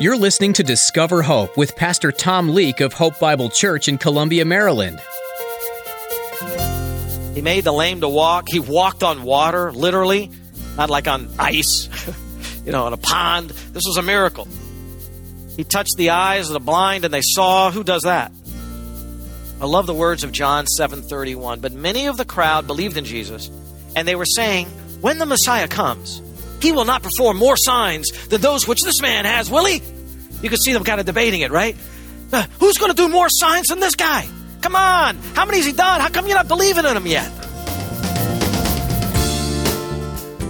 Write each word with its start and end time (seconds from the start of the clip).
You're 0.00 0.16
listening 0.16 0.52
to 0.52 0.62
Discover 0.62 1.22
Hope 1.22 1.56
with 1.56 1.74
Pastor 1.74 2.12
Tom 2.12 2.50
Leake 2.50 2.80
of 2.80 2.92
Hope 2.92 3.18
Bible 3.18 3.50
Church 3.50 3.88
in 3.88 3.98
Columbia, 3.98 4.44
Maryland. 4.44 5.00
He 7.34 7.42
made 7.42 7.64
the 7.64 7.72
lame 7.72 8.02
to 8.02 8.08
walk. 8.08 8.44
He 8.48 8.60
walked 8.60 9.02
on 9.02 9.24
water, 9.24 9.72
literally, 9.72 10.30
not 10.76 10.88
like 10.88 11.08
on 11.08 11.28
ice, 11.36 11.88
you 12.64 12.70
know, 12.70 12.86
on 12.86 12.92
a 12.92 12.96
pond. 12.96 13.50
This 13.50 13.82
was 13.88 13.96
a 13.96 14.02
miracle. 14.02 14.46
He 15.56 15.64
touched 15.64 15.96
the 15.96 16.10
eyes 16.10 16.46
of 16.46 16.52
the 16.52 16.60
blind 16.60 17.04
and 17.04 17.12
they 17.12 17.22
saw. 17.22 17.72
Who 17.72 17.82
does 17.82 18.02
that? 18.02 18.30
I 19.60 19.64
love 19.64 19.86
the 19.86 19.94
words 19.94 20.22
of 20.22 20.30
John 20.30 20.66
7:31. 20.66 21.60
But 21.60 21.72
many 21.72 22.06
of 22.06 22.16
the 22.16 22.24
crowd 22.24 22.68
believed 22.68 22.96
in 22.96 23.04
Jesus, 23.04 23.50
and 23.96 24.06
they 24.06 24.14
were 24.14 24.26
saying, 24.26 24.68
"When 25.00 25.18
the 25.18 25.26
Messiah 25.26 25.66
comes, 25.66 26.22
he 26.60 26.72
will 26.72 26.84
not 26.84 27.02
perform 27.02 27.36
more 27.36 27.56
signs 27.56 28.10
than 28.28 28.40
those 28.40 28.66
which 28.66 28.82
this 28.82 29.00
man 29.00 29.24
has, 29.24 29.50
will 29.50 29.64
he? 29.64 29.82
You 30.42 30.48
can 30.48 30.58
see 30.58 30.72
them 30.72 30.84
kind 30.84 31.00
of 31.00 31.06
debating 31.06 31.40
it, 31.40 31.50
right? 31.50 31.76
Uh, 32.32 32.46
who's 32.60 32.78
going 32.78 32.90
to 32.90 32.96
do 32.96 33.08
more 33.08 33.28
signs 33.28 33.68
than 33.68 33.80
this 33.80 33.94
guy? 33.94 34.26
Come 34.60 34.76
on. 34.76 35.16
How 35.34 35.44
many 35.44 35.58
has 35.58 35.66
he 35.66 35.72
done? 35.72 36.00
How 36.00 36.08
come 36.08 36.26
you're 36.26 36.36
not 36.36 36.48
believing 36.48 36.84
in 36.84 36.96
him 36.96 37.06
yet? 37.06 37.28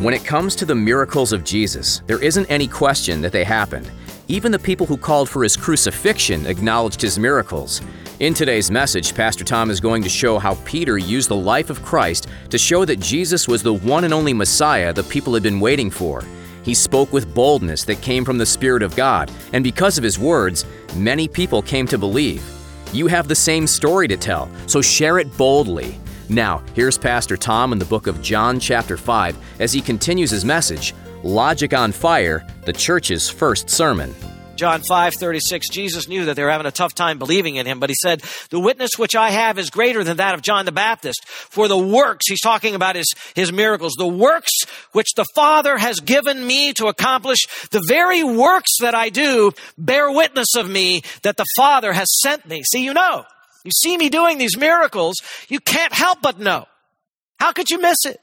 When 0.00 0.14
it 0.14 0.24
comes 0.24 0.54
to 0.56 0.64
the 0.64 0.74
miracles 0.74 1.32
of 1.32 1.44
Jesus, 1.44 2.02
there 2.06 2.22
isn't 2.22 2.46
any 2.46 2.68
question 2.68 3.20
that 3.22 3.32
they 3.32 3.44
happened. 3.44 3.90
Even 4.28 4.52
the 4.52 4.58
people 4.58 4.86
who 4.86 4.96
called 4.96 5.28
for 5.28 5.42
his 5.42 5.56
crucifixion 5.56 6.46
acknowledged 6.46 7.00
his 7.00 7.18
miracles. 7.18 7.80
In 8.20 8.34
today's 8.34 8.68
message, 8.68 9.14
Pastor 9.14 9.44
Tom 9.44 9.70
is 9.70 9.78
going 9.78 10.02
to 10.02 10.08
show 10.08 10.40
how 10.40 10.56
Peter 10.64 10.98
used 10.98 11.28
the 11.28 11.36
life 11.36 11.70
of 11.70 11.84
Christ 11.84 12.26
to 12.50 12.58
show 12.58 12.84
that 12.84 12.98
Jesus 12.98 13.46
was 13.46 13.62
the 13.62 13.74
one 13.74 14.02
and 14.02 14.12
only 14.12 14.34
Messiah 14.34 14.92
the 14.92 15.04
people 15.04 15.34
had 15.34 15.44
been 15.44 15.60
waiting 15.60 15.88
for. 15.88 16.24
He 16.64 16.74
spoke 16.74 17.12
with 17.12 17.32
boldness 17.32 17.84
that 17.84 18.02
came 18.02 18.24
from 18.24 18.36
the 18.36 18.44
Spirit 18.44 18.82
of 18.82 18.96
God, 18.96 19.30
and 19.52 19.62
because 19.62 19.98
of 19.98 20.02
his 20.02 20.18
words, 20.18 20.64
many 20.96 21.28
people 21.28 21.62
came 21.62 21.86
to 21.86 21.96
believe. 21.96 22.42
You 22.92 23.06
have 23.06 23.28
the 23.28 23.36
same 23.36 23.68
story 23.68 24.08
to 24.08 24.16
tell, 24.16 24.50
so 24.66 24.82
share 24.82 25.20
it 25.20 25.36
boldly. 25.38 25.96
Now, 26.28 26.64
here's 26.74 26.98
Pastor 26.98 27.36
Tom 27.36 27.72
in 27.72 27.78
the 27.78 27.84
book 27.84 28.08
of 28.08 28.20
John, 28.20 28.58
chapter 28.58 28.96
5, 28.96 29.60
as 29.60 29.72
he 29.72 29.80
continues 29.80 30.32
his 30.32 30.44
message 30.44 30.92
Logic 31.22 31.72
on 31.72 31.92
Fire, 31.92 32.44
the 32.64 32.72
church's 32.72 33.30
first 33.30 33.70
sermon. 33.70 34.12
John 34.58 34.82
5, 34.82 35.14
36, 35.14 35.68
Jesus 35.68 36.08
knew 36.08 36.24
that 36.24 36.34
they 36.34 36.42
were 36.42 36.50
having 36.50 36.66
a 36.66 36.72
tough 36.72 36.92
time 36.92 37.18
believing 37.18 37.56
in 37.56 37.64
him, 37.64 37.78
but 37.78 37.90
he 37.90 37.94
said, 37.94 38.22
the 38.50 38.58
witness 38.58 38.90
which 38.98 39.14
I 39.14 39.30
have 39.30 39.56
is 39.56 39.70
greater 39.70 40.02
than 40.02 40.16
that 40.16 40.34
of 40.34 40.42
John 40.42 40.64
the 40.64 40.72
Baptist. 40.72 41.24
For 41.28 41.68
the 41.68 41.78
works, 41.78 42.28
he's 42.28 42.40
talking 42.40 42.74
about 42.74 42.96
his, 42.96 43.06
his 43.34 43.52
miracles, 43.52 43.94
the 43.96 44.08
works 44.08 44.50
which 44.92 45.14
the 45.14 45.24
Father 45.36 45.78
has 45.78 46.00
given 46.00 46.44
me 46.44 46.72
to 46.72 46.88
accomplish, 46.88 47.46
the 47.70 47.84
very 47.86 48.24
works 48.24 48.78
that 48.80 48.96
I 48.96 49.10
do 49.10 49.52
bear 49.78 50.10
witness 50.10 50.56
of 50.56 50.68
me 50.68 51.02
that 51.22 51.36
the 51.36 51.46
Father 51.56 51.92
has 51.92 52.08
sent 52.20 52.44
me. 52.44 52.64
See, 52.64 52.84
you 52.84 52.94
know, 52.94 53.24
you 53.64 53.70
see 53.70 53.96
me 53.96 54.08
doing 54.08 54.38
these 54.38 54.58
miracles, 54.58 55.14
you 55.48 55.60
can't 55.60 55.92
help 55.92 56.20
but 56.20 56.40
know. 56.40 56.66
How 57.38 57.52
could 57.52 57.70
you 57.70 57.80
miss 57.80 57.98
it? 58.04 58.18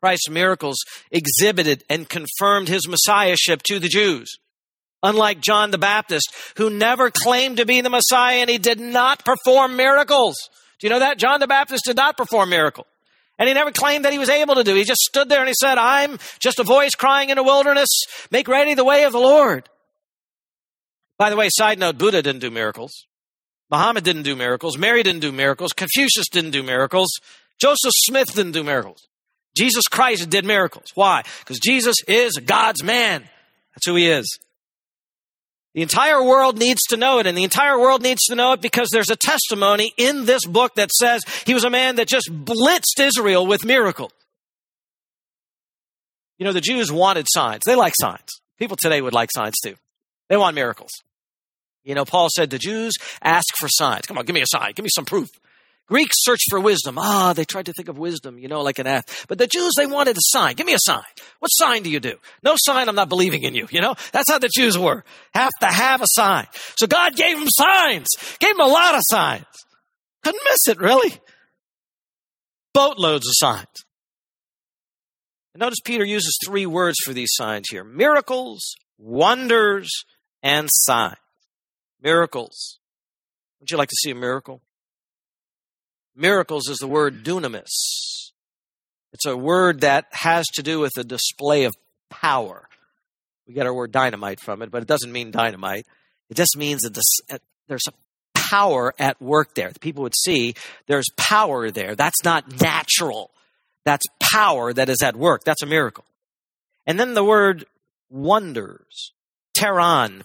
Christ's 0.00 0.30
miracles 0.30 0.76
exhibited 1.10 1.82
and 1.90 2.08
confirmed 2.08 2.68
his 2.68 2.86
messiahship 2.86 3.64
to 3.64 3.80
the 3.80 3.88
Jews. 3.88 4.38
Unlike 5.06 5.40
John 5.40 5.70
the 5.70 5.78
Baptist, 5.78 6.34
who 6.56 6.68
never 6.68 7.12
claimed 7.12 7.58
to 7.58 7.64
be 7.64 7.80
the 7.80 7.90
Messiah 7.90 8.38
and 8.38 8.50
he 8.50 8.58
did 8.58 8.80
not 8.80 9.24
perform 9.24 9.76
miracles. 9.76 10.34
Do 10.80 10.88
you 10.88 10.92
know 10.92 10.98
that? 10.98 11.16
John 11.16 11.38
the 11.38 11.46
Baptist 11.46 11.84
did 11.84 11.94
not 11.94 12.16
perform 12.16 12.50
miracles. 12.50 12.88
And 13.38 13.46
he 13.46 13.54
never 13.54 13.70
claimed 13.70 14.04
that 14.04 14.12
he 14.12 14.18
was 14.18 14.28
able 14.28 14.56
to 14.56 14.64
do. 14.64 14.74
He 14.74 14.82
just 14.82 15.02
stood 15.02 15.28
there 15.28 15.38
and 15.38 15.46
he 15.46 15.54
said, 15.54 15.78
I'm 15.78 16.18
just 16.40 16.58
a 16.58 16.64
voice 16.64 16.96
crying 16.96 17.30
in 17.30 17.36
the 17.36 17.44
wilderness. 17.44 17.88
Make 18.32 18.48
ready 18.48 18.74
the 18.74 18.84
way 18.84 19.04
of 19.04 19.12
the 19.12 19.20
Lord. 19.20 19.68
By 21.18 21.30
the 21.30 21.36
way, 21.36 21.50
side 21.50 21.78
note, 21.78 21.98
Buddha 21.98 22.20
didn't 22.20 22.40
do 22.40 22.50
miracles. 22.50 23.06
Muhammad 23.70 24.02
didn't 24.02 24.24
do 24.24 24.34
miracles. 24.34 24.76
Mary 24.76 25.04
didn't 25.04 25.20
do 25.20 25.30
miracles. 25.30 25.72
Confucius 25.72 26.28
didn't 26.28 26.50
do 26.50 26.64
miracles. 26.64 27.10
Joseph 27.60 27.92
Smith 27.94 28.34
didn't 28.34 28.52
do 28.52 28.64
miracles. 28.64 29.06
Jesus 29.56 29.84
Christ 29.88 30.28
did 30.30 30.44
miracles. 30.44 30.90
Why? 30.96 31.22
Because 31.40 31.60
Jesus 31.60 31.96
is 32.08 32.32
God's 32.44 32.82
man. 32.82 33.22
That's 33.74 33.86
who 33.86 33.94
he 33.94 34.08
is. 34.08 34.26
The 35.76 35.82
entire 35.82 36.24
world 36.24 36.58
needs 36.58 36.80
to 36.88 36.96
know 36.96 37.18
it, 37.18 37.26
and 37.26 37.36
the 37.36 37.44
entire 37.44 37.78
world 37.78 38.02
needs 38.02 38.24
to 38.24 38.34
know 38.34 38.52
it 38.52 38.62
because 38.62 38.88
there's 38.90 39.10
a 39.10 39.14
testimony 39.14 39.92
in 39.98 40.24
this 40.24 40.42
book 40.46 40.74
that 40.76 40.90
says 40.90 41.20
he 41.44 41.52
was 41.52 41.64
a 41.64 41.70
man 41.70 41.96
that 41.96 42.08
just 42.08 42.30
blitzed 42.30 42.98
Israel 42.98 43.46
with 43.46 43.62
miracles. 43.62 44.10
You 46.38 46.46
know, 46.46 46.54
the 46.54 46.62
Jews 46.62 46.90
wanted 46.90 47.26
signs. 47.28 47.60
They 47.66 47.74
like 47.74 47.92
signs. 48.00 48.40
People 48.58 48.78
today 48.80 49.02
would 49.02 49.12
like 49.12 49.28
signs 49.30 49.56
too. 49.62 49.74
They 50.30 50.38
want 50.38 50.54
miracles. 50.54 50.92
You 51.84 51.94
know, 51.94 52.06
Paul 52.06 52.28
said 52.34 52.48
the 52.48 52.58
Jews 52.58 52.94
ask 53.20 53.54
for 53.58 53.68
signs. 53.68 54.06
Come 54.06 54.16
on, 54.16 54.24
give 54.24 54.32
me 54.32 54.40
a 54.40 54.46
sign. 54.46 54.72
Give 54.74 54.82
me 54.82 54.90
some 54.94 55.04
proof. 55.04 55.28
Greeks 55.86 56.16
search 56.18 56.40
for 56.50 56.58
wisdom. 56.58 56.98
Ah, 56.98 57.32
they 57.32 57.44
tried 57.44 57.66
to 57.66 57.72
think 57.72 57.88
of 57.88 57.96
wisdom, 57.96 58.38
you 58.38 58.48
know, 58.48 58.62
like 58.62 58.78
an 58.78 58.88
ath. 58.88 59.26
But 59.28 59.38
the 59.38 59.46
Jews, 59.46 59.72
they 59.76 59.86
wanted 59.86 60.16
a 60.16 60.20
sign. 60.20 60.56
Give 60.56 60.66
me 60.66 60.74
a 60.74 60.80
sign. 60.80 61.04
What 61.38 61.48
sign 61.48 61.84
do 61.84 61.90
you 61.90 62.00
do? 62.00 62.16
No 62.42 62.54
sign, 62.56 62.88
I'm 62.88 62.96
not 62.96 63.08
believing 63.08 63.44
in 63.44 63.54
you, 63.54 63.68
you 63.70 63.80
know? 63.80 63.94
That's 64.12 64.30
how 64.30 64.38
the 64.38 64.48
Jews 64.48 64.76
were. 64.76 65.04
Have 65.32 65.52
to 65.60 65.66
have 65.66 66.02
a 66.02 66.06
sign. 66.08 66.46
So 66.76 66.88
God 66.88 67.14
gave 67.14 67.38
them 67.38 67.48
signs. 67.48 68.08
Gave 68.40 68.56
them 68.56 68.66
a 68.66 68.70
lot 68.70 68.96
of 68.96 69.02
signs. 69.04 69.44
Couldn't 70.24 70.42
miss 70.50 70.66
it, 70.68 70.80
really. 70.80 71.14
Boatloads 72.74 73.26
of 73.28 73.32
signs. 73.36 73.66
Notice 75.54 75.78
Peter 75.84 76.04
uses 76.04 76.38
three 76.44 76.66
words 76.66 76.96
for 77.02 77.14
these 77.14 77.30
signs 77.32 77.68
here. 77.70 77.84
Miracles, 77.84 78.74
wonders, 78.98 79.90
and 80.42 80.68
signs. 80.70 81.16
Miracles. 82.02 82.78
Would 83.60 83.70
you 83.70 83.78
like 83.78 83.88
to 83.88 83.96
see 84.02 84.10
a 84.10 84.14
miracle? 84.14 84.60
Miracles 86.16 86.68
is 86.68 86.78
the 86.78 86.88
word 86.88 87.24
dunamis. 87.24 88.32
It's 89.12 89.26
a 89.26 89.36
word 89.36 89.82
that 89.82 90.06
has 90.12 90.46
to 90.54 90.62
do 90.62 90.80
with 90.80 90.92
a 90.98 91.04
display 91.04 91.64
of 91.64 91.74
power. 92.10 92.68
We 93.46 93.54
get 93.54 93.66
our 93.66 93.74
word 93.74 93.92
dynamite 93.92 94.40
from 94.40 94.62
it, 94.62 94.70
but 94.70 94.82
it 94.82 94.88
doesn't 94.88 95.12
mean 95.12 95.30
dynamite. 95.30 95.86
It 96.30 96.36
just 96.36 96.56
means 96.56 96.82
that 96.82 96.98
uh, 97.30 97.38
there's 97.68 97.86
a 97.86 97.92
power 98.34 98.94
at 98.98 99.20
work 99.20 99.54
there. 99.54 99.70
The 99.70 99.78
people 99.78 100.02
would 100.02 100.16
see 100.16 100.54
there's 100.86 101.08
power 101.16 101.70
there. 101.70 101.94
That's 101.94 102.24
not 102.24 102.60
natural. 102.60 103.30
That's 103.84 104.06
power 104.20 104.72
that 104.72 104.88
is 104.88 105.02
at 105.02 105.16
work. 105.16 105.44
That's 105.44 105.62
a 105.62 105.66
miracle. 105.66 106.04
And 106.86 106.98
then 106.98 107.14
the 107.14 107.24
word 107.24 107.66
wonders, 108.10 109.12
pteron, 109.56 110.22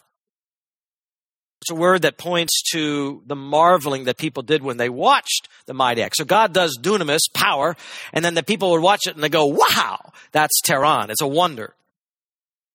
it's 1.62 1.70
a 1.70 1.76
word 1.76 2.02
that 2.02 2.18
points 2.18 2.64
to 2.72 3.22
the 3.28 3.36
marveling 3.36 4.06
that 4.06 4.18
people 4.18 4.42
did 4.42 4.64
when 4.64 4.78
they 4.78 4.90
watched 4.90 5.48
the 5.68 5.76
mighty 5.76 6.02
act. 6.02 6.16
So 6.18 6.26
God 6.26 6.54
does 6.54 6.80
dunamis, 6.82 7.32
power, 7.34 7.76
and 8.14 8.26
then 8.26 8.34
the 8.34 8.42
people 8.42 8.72
would 8.72 8.82
watch 8.82 9.02
it 9.06 9.14
and 9.14 9.24
they 9.24 9.30
go, 9.30 9.46
wow, 9.46 10.12
that's 10.32 10.60
pteron. 10.66 11.12
It's 11.12 11.22
a 11.22 11.28
wonder. 11.28 11.76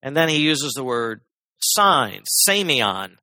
And 0.04 0.16
then 0.16 0.28
he 0.28 0.36
uses 0.36 0.72
the 0.74 0.84
word 0.84 1.20
sign, 1.58 2.22
semeion. 2.48 3.16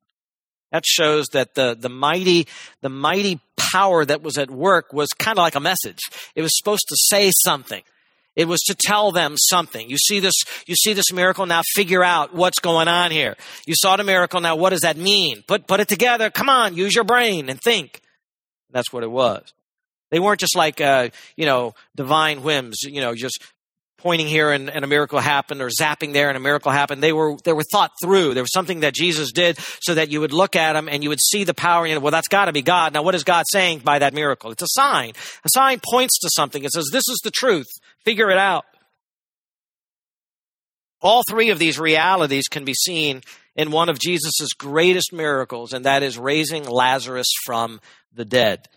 That 0.70 0.84
shows 0.84 1.28
that 1.32 1.54
the, 1.54 1.74
the 1.78 1.88
mighty, 1.88 2.46
the 2.82 2.90
mighty 2.90 3.40
power 3.56 4.04
that 4.04 4.22
was 4.22 4.36
at 4.36 4.50
work 4.50 4.92
was 4.92 5.08
kind 5.10 5.38
of 5.38 5.42
like 5.42 5.54
a 5.54 5.60
message. 5.60 6.00
It 6.34 6.42
was 6.42 6.50
supposed 6.58 6.84
to 6.88 6.96
say 7.08 7.30
something. 7.32 7.82
It 8.36 8.48
was 8.48 8.60
to 8.62 8.74
tell 8.74 9.12
them 9.12 9.36
something. 9.36 9.88
You 9.88 9.96
see 9.96 10.18
this, 10.20 10.34
you 10.66 10.74
see 10.74 10.92
this 10.92 11.12
miracle 11.12 11.46
now, 11.46 11.62
figure 11.74 12.02
out 12.02 12.34
what's 12.34 12.58
going 12.58 12.88
on 12.88 13.10
here. 13.10 13.36
You 13.66 13.74
saw 13.76 13.96
the 13.96 14.04
miracle, 14.04 14.40
now 14.40 14.56
what 14.56 14.70
does 14.70 14.80
that 14.80 14.96
mean? 14.96 15.44
Put, 15.46 15.66
put 15.66 15.80
it 15.80 15.88
together. 15.88 16.30
Come 16.30 16.48
on, 16.48 16.76
use 16.76 16.94
your 16.94 17.04
brain 17.04 17.48
and 17.48 17.60
think. 17.60 18.00
That's 18.70 18.92
what 18.92 19.04
it 19.04 19.10
was. 19.10 19.52
They 20.10 20.18
weren't 20.18 20.40
just 20.40 20.56
like, 20.56 20.80
uh, 20.80 21.10
you 21.36 21.46
know, 21.46 21.74
divine 21.96 22.42
whims, 22.42 22.82
you 22.82 23.00
know, 23.00 23.14
just 23.14 23.40
pointing 23.98 24.26
here 24.26 24.52
and, 24.52 24.68
and, 24.68 24.84
a 24.84 24.86
miracle 24.86 25.18
happened 25.18 25.62
or 25.62 25.70
zapping 25.70 26.12
there 26.12 26.28
and 26.28 26.36
a 26.36 26.40
miracle 26.40 26.70
happened. 26.70 27.02
They 27.02 27.12
were, 27.12 27.36
they 27.42 27.54
were 27.54 27.64
thought 27.72 27.90
through. 28.02 28.34
There 28.34 28.42
was 28.42 28.52
something 28.52 28.80
that 28.80 28.94
Jesus 28.94 29.32
did 29.32 29.58
so 29.80 29.94
that 29.94 30.10
you 30.10 30.20
would 30.20 30.32
look 30.32 30.56
at 30.56 30.76
him 30.76 30.90
and 30.90 31.02
you 31.02 31.08
would 31.08 31.22
see 31.22 31.42
the 31.44 31.54
power. 31.54 31.86
You 31.86 31.94
know, 31.94 32.00
well, 32.00 32.10
that's 32.10 32.28
got 32.28 32.44
to 32.44 32.52
be 32.52 32.60
God. 32.60 32.92
Now, 32.92 33.02
what 33.02 33.14
is 33.14 33.24
God 33.24 33.44
saying 33.50 33.78
by 33.78 34.00
that 34.00 34.12
miracle? 34.12 34.50
It's 34.50 34.62
a 34.62 34.68
sign. 34.68 35.14
A 35.44 35.48
sign 35.48 35.80
points 35.82 36.18
to 36.20 36.28
something. 36.36 36.62
It 36.62 36.72
says, 36.72 36.90
this 36.92 37.08
is 37.08 37.18
the 37.24 37.30
truth. 37.30 37.66
Figure 38.04 38.30
it 38.30 38.38
out. 38.38 38.64
All 41.00 41.22
three 41.28 41.50
of 41.50 41.58
these 41.58 41.78
realities 41.78 42.48
can 42.48 42.64
be 42.64 42.74
seen 42.74 43.22
in 43.56 43.70
one 43.70 43.88
of 43.88 43.98
Jesus' 43.98 44.52
greatest 44.56 45.12
miracles, 45.12 45.72
and 45.72 45.84
that 45.84 46.02
is 46.02 46.18
raising 46.18 46.64
Lazarus 46.64 47.28
from 47.44 47.80
the 48.14 48.24
dead 48.24 48.68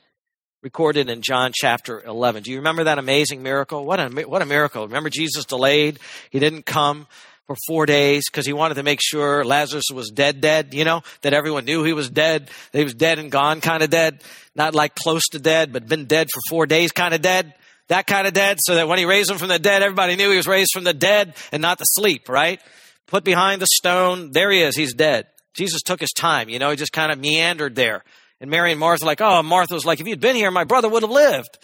recorded 0.63 1.09
in 1.09 1.21
John 1.21 1.51
chapter 1.53 2.03
11. 2.03 2.43
Do 2.43 2.51
you 2.51 2.57
remember 2.57 2.85
that 2.85 2.97
amazing 2.97 3.43
miracle? 3.43 3.85
What 3.85 3.99
a, 3.99 4.09
what 4.27 4.41
a 4.41 4.45
miracle. 4.45 4.85
Remember 4.85 5.09
Jesus 5.09 5.45
delayed? 5.45 5.99
He 6.29 6.39
didn't 6.39 6.65
come 6.65 7.07
for 7.45 7.55
four 7.67 7.85
days 7.85 8.25
because 8.29 8.45
he 8.45 8.53
wanted 8.53 8.75
to 8.75 8.83
make 8.83 8.99
sure 9.01 9.45
Lazarus 9.45 9.85
was 9.93 10.09
dead, 10.09 10.41
dead, 10.41 10.73
you 10.73 10.83
know, 10.83 11.03
that 11.21 11.33
everyone 11.33 11.63
knew 11.63 11.83
he 11.83 11.93
was 11.93 12.09
dead. 12.09 12.49
That 12.71 12.79
he 12.79 12.83
was 12.83 12.95
dead 12.95 13.19
and 13.19 13.31
gone 13.31 13.61
kind 13.61 13.83
of 13.83 13.89
dead. 13.89 14.21
Not 14.55 14.75
like 14.75 14.95
close 14.95 15.23
to 15.29 15.39
dead, 15.39 15.71
but 15.71 15.87
been 15.87 16.05
dead 16.05 16.27
for 16.33 16.41
four 16.49 16.65
days 16.65 16.91
kind 16.91 17.13
of 17.13 17.21
dead. 17.21 17.53
That 17.89 18.05
kind 18.05 18.27
of 18.27 18.33
dead 18.33 18.57
so 18.59 18.75
that 18.75 18.87
when 18.87 18.99
he 18.99 19.05
raised 19.05 19.31
him 19.31 19.37
from 19.37 19.47
the 19.47 19.59
dead, 19.59 19.81
everybody 19.81 20.15
knew 20.15 20.29
he 20.29 20.37
was 20.37 20.47
raised 20.47 20.71
from 20.73 20.83
the 20.83 20.93
dead 20.93 21.35
and 21.51 21.61
not 21.61 21.77
the 21.77 21.85
sleep, 21.85 22.27
right? 22.27 22.59
put 23.07 23.23
behind 23.23 23.61
the 23.61 23.67
stone. 23.67 24.31
There 24.31 24.51
he 24.51 24.61
is. 24.61 24.75
He's 24.75 24.93
dead. 24.93 25.27
Jesus 25.53 25.81
took 25.81 25.99
his 25.99 26.11
time. 26.11 26.49
You 26.49 26.59
know, 26.59 26.69
he 26.69 26.75
just 26.75 26.93
kind 26.93 27.11
of 27.11 27.17
meandered 27.17 27.75
there. 27.75 28.03
And 28.39 28.51
Mary 28.51 28.71
and 28.71 28.79
Martha 28.79 29.05
like, 29.05 29.21
oh, 29.21 29.41
Martha 29.41 29.73
was 29.73 29.85
like, 29.85 29.99
if 29.99 30.07
you'd 30.07 30.19
been 30.19 30.35
here, 30.35 30.51
my 30.51 30.65
brother 30.65 30.87
would 30.87 31.01
have 31.01 31.11
lived. 31.11 31.57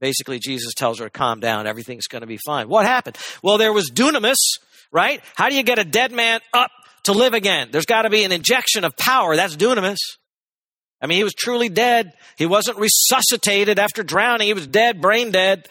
Basically, 0.00 0.38
Jesus 0.38 0.72
tells 0.74 0.98
her 0.98 1.04
to 1.04 1.10
calm 1.10 1.40
down. 1.40 1.66
Everything's 1.66 2.06
going 2.06 2.22
to 2.22 2.26
be 2.26 2.38
fine. 2.38 2.68
What 2.68 2.86
happened? 2.86 3.18
Well, 3.42 3.58
there 3.58 3.72
was 3.72 3.90
dunamis, 3.90 4.38
right? 4.90 5.20
How 5.36 5.50
do 5.50 5.56
you 5.56 5.62
get 5.62 5.78
a 5.78 5.84
dead 5.84 6.12
man 6.12 6.40
up 6.54 6.70
to 7.04 7.12
live 7.12 7.34
again? 7.34 7.68
There's 7.70 7.84
got 7.84 8.02
to 8.02 8.10
be 8.10 8.24
an 8.24 8.32
injection 8.32 8.84
of 8.84 8.96
power. 8.96 9.36
That's 9.36 9.54
dunamis. 9.54 9.98
I 11.02 11.06
mean, 11.06 11.18
he 11.18 11.24
was 11.24 11.34
truly 11.34 11.68
dead. 11.68 12.12
He 12.38 12.46
wasn't 12.46 12.78
resuscitated 12.78 13.78
after 13.78 14.04
drowning. 14.04 14.46
He 14.46 14.54
was 14.54 14.68
dead, 14.68 15.00
brain 15.00 15.32
dead. 15.32 15.68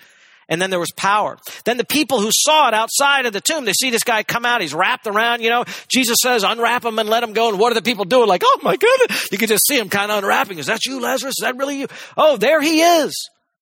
And 0.49 0.61
then 0.61 0.69
there 0.69 0.79
was 0.79 0.91
power. 0.91 1.37
Then 1.63 1.77
the 1.77 1.85
people 1.85 2.19
who 2.19 2.29
saw 2.29 2.67
it 2.67 2.73
outside 2.73 3.25
of 3.25 3.31
the 3.31 3.39
tomb, 3.39 3.63
they 3.63 3.71
see 3.71 3.89
this 3.89 4.03
guy 4.03 4.23
come 4.23 4.45
out. 4.45 4.59
He's 4.59 4.73
wrapped 4.73 5.07
around, 5.07 5.41
you 5.41 5.49
know. 5.49 5.63
Jesus 5.87 6.17
says, 6.21 6.43
unwrap 6.43 6.83
him 6.83 6.99
and 6.99 7.07
let 7.07 7.23
him 7.23 7.31
go. 7.31 7.47
And 7.47 7.57
what 7.57 7.71
are 7.71 7.75
the 7.75 7.81
people 7.81 8.03
doing? 8.03 8.27
Like, 8.27 8.41
oh 8.43 8.59
my 8.61 8.75
goodness. 8.75 9.29
You 9.31 9.37
can 9.37 9.47
just 9.47 9.65
see 9.65 9.79
him 9.79 9.87
kind 9.87 10.11
of 10.11 10.17
unwrapping. 10.17 10.57
Is 10.57 10.65
that 10.65 10.85
you, 10.85 10.99
Lazarus? 10.99 11.35
Is 11.39 11.43
that 11.43 11.55
really 11.55 11.79
you? 11.79 11.87
Oh, 12.17 12.35
there 12.35 12.61
he 12.61 12.81
is. 12.81 13.13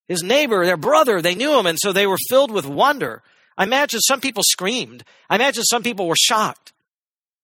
His 0.08 0.24
neighbor, 0.24 0.66
their 0.66 0.78
brother, 0.78 1.22
they 1.22 1.36
knew 1.36 1.60
him. 1.60 1.68
And 1.68 1.78
so 1.80 1.94
they 1.94 2.08
were 2.08 2.18
filled 2.28 2.50
with 2.50 2.66
wonder. 2.66 3.22
I 3.56 3.66
imagine 3.66 4.00
some 4.00 4.20
people 4.20 4.42
screamed. 4.44 5.04
I 5.30 5.36
imagine 5.36 5.64
some 5.66 5.84
people 5.84 6.08
were 6.08 6.16
shocked. 6.20 6.74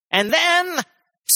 And 0.09 0.33
then 0.33 0.79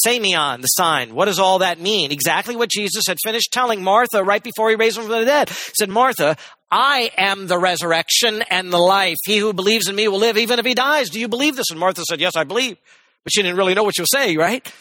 Semeion, 0.06 0.62
the 0.62 0.68
sign. 0.68 1.16
What 1.16 1.26
does 1.26 1.40
all 1.40 1.60
that 1.60 1.80
mean? 1.80 2.12
Exactly 2.12 2.56
what 2.56 2.70
Jesus 2.70 3.04
had 3.08 3.18
finished 3.24 3.52
telling 3.52 3.84
Martha 3.84 4.24
right 4.24 4.44
before 4.44 4.70
he 4.70 4.76
raised 4.76 4.98
him 4.98 5.06
from 5.06 5.20
the 5.20 5.26
dead. 5.26 5.50
He 5.50 5.72
said, 5.78 5.90
Martha, 5.90 6.38
I 6.72 7.12
am 7.18 7.48
the 7.48 7.58
resurrection 7.58 8.44
and 8.50 8.72
the 8.72 8.78
life. 8.78 9.18
He 9.26 9.40
who 9.40 9.54
believes 9.54 9.90
in 9.90 9.96
me 9.96 10.08
will 10.08 10.20
live 10.20 10.38
even 10.38 10.60
if 10.60 10.66
he 10.66 10.76
dies. 10.76 11.10
Do 11.10 11.20
you 11.20 11.28
believe 11.28 11.56
this? 11.56 11.72
And 11.72 11.80
Martha 11.80 12.04
said, 12.04 12.22
Yes, 12.22 12.36
I 12.36 12.44
believe. 12.44 12.78
But 13.24 13.34
she 13.34 13.42
didn't 13.42 13.58
really 13.58 13.74
know 13.74 13.84
what 13.84 13.96
she 13.96 14.02
was 14.02 14.12
saying, 14.12 14.38
right? 14.38 14.72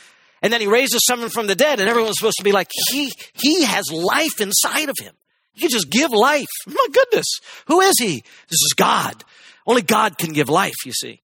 And 0.42 0.52
then 0.52 0.60
he 0.60 0.66
raises 0.66 1.00
someone 1.06 1.30
from 1.30 1.48
the 1.48 1.56
dead, 1.56 1.80
and 1.80 1.88
everyone's 1.88 2.16
supposed 2.18 2.36
to 2.38 2.44
be 2.44 2.52
like, 2.52 2.70
He 2.90 3.10
he 3.32 3.64
has 3.64 3.90
life 3.90 4.40
inside 4.40 4.90
of 4.90 4.96
him. 5.00 5.14
You 5.54 5.68
just 5.68 5.90
give 5.90 6.12
life. 6.12 6.46
My 6.66 6.86
goodness. 6.92 7.26
Who 7.66 7.80
is 7.80 7.98
he? 7.98 8.22
This 8.48 8.60
is 8.62 8.74
God. 8.76 9.24
Only 9.66 9.82
God 9.82 10.18
can 10.18 10.32
give 10.32 10.48
life, 10.48 10.76
you 10.84 10.92
see. 10.92 11.22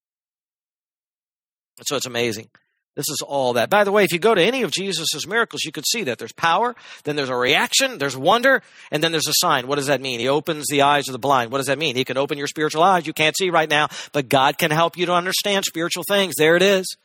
And 1.79 1.87
so 1.87 1.97
it's 1.97 2.07
amazing. 2.07 2.49
This 2.97 3.09
is 3.09 3.23
all 3.27 3.55
that. 3.55 3.71
By 3.71 3.83
the 3.83 3.91
way, 3.91 4.05
if 4.05 4.13
you 4.13 4.21
go 4.21 4.37
to 4.37 4.43
any 4.43 4.63
of 4.63 4.71
Jesus' 4.71 5.27
miracles, 5.27 5.65
you 5.65 5.73
could 5.73 5.87
see 5.87 6.05
that 6.05 6.19
there's 6.19 6.33
power, 6.33 6.77
then 7.03 7.17
there's 7.17 7.29
a 7.29 7.37
reaction, 7.37 7.99
there's 7.99 8.17
wonder, 8.17 8.63
and 8.93 9.03
then 9.03 9.11
there's 9.11 9.27
a 9.27 9.35
sign. 9.35 9.67
What 9.67 9.77
does 9.77 9.89
that 9.89 10.01
mean? 10.01 10.21
He 10.21 10.29
opens 10.29 10.67
the 10.69 10.83
eyes 10.83 11.09
of 11.09 11.13
the 11.13 11.19
blind. 11.19 11.51
What 11.51 11.59
does 11.59 11.67
that 11.67 11.79
mean? 11.79 11.97
He 11.97 12.05
can 12.05 12.17
open 12.17 12.39
your 12.39 12.47
spiritual 12.47 12.85
eyes. 12.85 13.07
You 13.07 13.13
can't 13.13 13.37
see 13.37 13.51
right 13.51 13.69
now, 13.69 13.89
but 14.13 14.29
God 14.29 14.59
can 14.59 14.71
help 14.71 14.97
you 14.97 15.07
to 15.07 15.13
understand 15.13 15.65
spiritual 15.65 16.05
things. 16.09 16.35
There 16.39 16.55
it 16.55 16.63
is. 16.63 16.97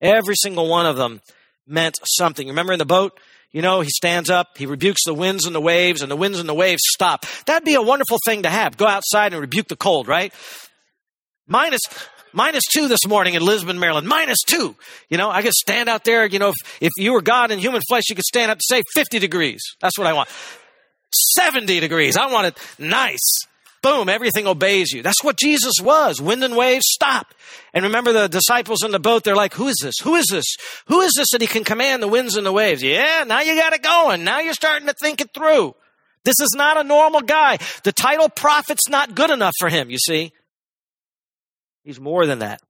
Every 0.00 0.34
single 0.36 0.66
one 0.66 0.86
of 0.86 0.96
them 0.96 1.20
meant 1.66 1.98
something. 2.04 2.48
Remember 2.48 2.72
in 2.72 2.78
the 2.78 2.86
boat? 2.86 3.18
You 3.50 3.62
know, 3.62 3.80
he 3.80 3.88
stands 3.88 4.28
up, 4.28 4.58
he 4.58 4.66
rebukes 4.66 5.04
the 5.04 5.14
winds 5.14 5.46
and 5.46 5.54
the 5.54 5.60
waves, 5.60 6.02
and 6.02 6.10
the 6.10 6.16
winds 6.16 6.38
and 6.38 6.48
the 6.48 6.54
waves 6.54 6.82
stop. 6.84 7.24
That'd 7.46 7.64
be 7.64 7.74
a 7.74 7.82
wonderful 7.82 8.18
thing 8.26 8.42
to 8.42 8.50
have. 8.50 8.76
Go 8.76 8.86
outside 8.86 9.32
and 9.32 9.40
rebuke 9.40 9.68
the 9.68 9.76
cold, 9.76 10.06
right? 10.06 10.34
Minus, 11.46 11.80
minus 12.38 12.62
two 12.72 12.86
this 12.86 13.04
morning 13.06 13.34
in 13.34 13.42
Lisbon, 13.42 13.80
Maryland. 13.80 14.06
Minus 14.06 14.38
two. 14.46 14.76
You 15.10 15.18
know, 15.18 15.28
I 15.28 15.42
could 15.42 15.52
stand 15.52 15.88
out 15.88 16.04
there. 16.04 16.24
You 16.24 16.38
know, 16.38 16.50
if, 16.50 16.54
if 16.80 16.92
you 16.96 17.12
were 17.12 17.20
God 17.20 17.50
in 17.50 17.58
human 17.58 17.82
flesh, 17.88 18.04
you 18.08 18.14
could 18.14 18.24
stand 18.24 18.50
up 18.52 18.58
to 18.58 18.64
say 18.64 18.84
50 18.94 19.18
degrees. 19.18 19.60
That's 19.80 19.98
what 19.98 20.06
I 20.06 20.12
want. 20.12 20.28
70 21.34 21.80
degrees. 21.80 22.16
I 22.16 22.30
want 22.32 22.46
it 22.46 22.58
nice. 22.78 23.38
Boom, 23.82 24.08
everything 24.08 24.46
obeys 24.46 24.92
you. 24.92 25.02
That's 25.02 25.22
what 25.22 25.36
Jesus 25.36 25.74
was. 25.82 26.20
Wind 26.20 26.42
and 26.44 26.56
waves 26.56 26.84
stop. 26.86 27.34
And 27.74 27.84
remember 27.84 28.12
the 28.12 28.28
disciples 28.28 28.82
in 28.82 28.92
the 28.92 28.98
boat, 29.00 29.24
they're 29.24 29.36
like, 29.36 29.54
who 29.54 29.66
is 29.68 29.76
this? 29.82 29.96
Who 30.02 30.14
is 30.14 30.26
this? 30.30 30.44
Who 30.86 31.00
is 31.00 31.12
this 31.16 31.28
that 31.32 31.40
he 31.40 31.46
can 31.46 31.64
command 31.64 32.02
the 32.02 32.08
winds 32.08 32.36
and 32.36 32.46
the 32.46 32.52
waves? 32.52 32.82
Yeah, 32.82 33.24
now 33.26 33.40
you 33.40 33.54
got 33.56 33.72
it 33.72 33.82
going. 33.82 34.24
Now 34.24 34.40
you're 34.40 34.54
starting 34.54 34.86
to 34.86 34.94
think 35.00 35.20
it 35.20 35.34
through. 35.34 35.74
This 36.24 36.40
is 36.40 36.54
not 36.56 36.76
a 36.76 36.84
normal 36.84 37.20
guy. 37.20 37.58
The 37.84 37.92
title 37.92 38.28
prophet's 38.28 38.88
not 38.88 39.14
good 39.14 39.30
enough 39.30 39.54
for 39.58 39.68
him, 39.68 39.90
you 39.90 39.98
see. 39.98 40.32
He's 41.88 41.98
more 41.98 42.26
than 42.26 42.40
that. 42.40 42.60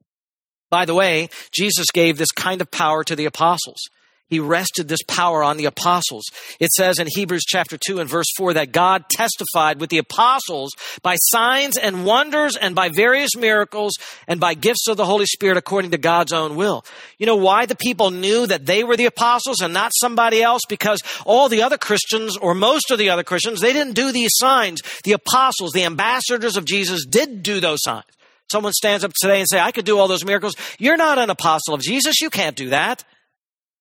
By 0.70 0.84
the 0.84 0.94
way, 0.94 1.28
Jesus 1.50 1.86
gave 1.92 2.18
this 2.18 2.30
kind 2.30 2.60
of 2.60 2.70
power 2.70 3.02
to 3.02 3.16
the 3.16 3.24
apostles. 3.24 3.80
He 4.28 4.38
rested 4.38 4.86
this 4.86 5.02
power 5.08 5.42
on 5.42 5.56
the 5.56 5.64
apostles. 5.64 6.22
It 6.60 6.70
says 6.70 7.00
in 7.00 7.08
Hebrews 7.10 7.42
chapter 7.44 7.76
2 7.76 7.98
and 7.98 8.08
verse 8.08 8.28
4 8.36 8.52
that 8.52 8.70
God 8.70 9.06
testified 9.10 9.80
with 9.80 9.90
the 9.90 9.98
apostles 9.98 10.70
by 11.02 11.16
signs 11.16 11.76
and 11.76 12.06
wonders 12.06 12.56
and 12.56 12.76
by 12.76 12.90
various 12.90 13.34
miracles 13.34 13.94
and 14.28 14.38
by 14.38 14.54
gifts 14.54 14.86
of 14.86 14.96
the 14.96 15.06
Holy 15.06 15.26
Spirit 15.26 15.56
according 15.56 15.90
to 15.90 15.98
God's 15.98 16.32
own 16.32 16.54
will. 16.54 16.84
You 17.18 17.26
know 17.26 17.34
why 17.34 17.66
the 17.66 17.74
people 17.74 18.12
knew 18.12 18.46
that 18.46 18.66
they 18.66 18.84
were 18.84 18.96
the 18.96 19.06
apostles 19.06 19.60
and 19.60 19.74
not 19.74 19.90
somebody 19.98 20.44
else? 20.44 20.62
Because 20.68 21.00
all 21.26 21.48
the 21.48 21.62
other 21.62 21.76
Christians 21.76 22.36
or 22.36 22.54
most 22.54 22.92
of 22.92 23.00
the 23.00 23.10
other 23.10 23.24
Christians, 23.24 23.60
they 23.60 23.72
didn't 23.72 23.94
do 23.94 24.12
these 24.12 24.36
signs. 24.36 24.80
The 25.02 25.14
apostles, 25.14 25.72
the 25.72 25.86
ambassadors 25.86 26.56
of 26.56 26.64
Jesus 26.64 27.04
did 27.04 27.42
do 27.42 27.58
those 27.58 27.80
signs. 27.82 28.04
Someone 28.50 28.72
stands 28.72 29.04
up 29.04 29.12
today 29.20 29.40
and 29.40 29.48
say, 29.48 29.60
I 29.60 29.72
could 29.72 29.84
do 29.84 29.98
all 29.98 30.08
those 30.08 30.24
miracles. 30.24 30.54
You're 30.78 30.96
not 30.96 31.18
an 31.18 31.30
apostle 31.30 31.74
of 31.74 31.80
Jesus. 31.80 32.20
You 32.20 32.30
can't 32.30 32.56
do 32.56 32.70
that. 32.70 33.04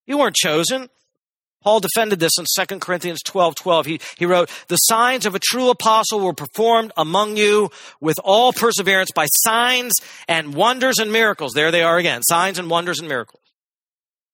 You 0.05 0.17
weren't 0.17 0.35
chosen. 0.35 0.89
Paul 1.63 1.79
defended 1.79 2.19
this 2.19 2.37
in 2.37 2.45
2 2.65 2.79
Corinthians 2.79 3.19
12, 3.25 3.55
12. 3.55 3.85
He, 3.85 3.99
he 4.17 4.25
wrote, 4.25 4.49
the 4.67 4.77
signs 4.77 5.25
of 5.25 5.35
a 5.35 5.39
true 5.39 5.69
apostle 5.69 6.19
were 6.19 6.33
performed 6.33 6.91
among 6.95 7.35
you 7.35 7.71
with 7.99 8.15
all 8.23 8.53
perseverance 8.53 9.11
by 9.11 9.25
signs 9.25 9.93
and 10.27 10.53
wonders 10.53 10.99
and 10.99 11.11
miracles. 11.11 11.53
There 11.53 11.71
they 11.71 11.83
are 11.83 11.97
again. 11.97 12.21
Signs 12.23 12.59
and 12.59 12.69
wonders 12.69 12.99
and 12.99 13.09
miracles. 13.09 13.41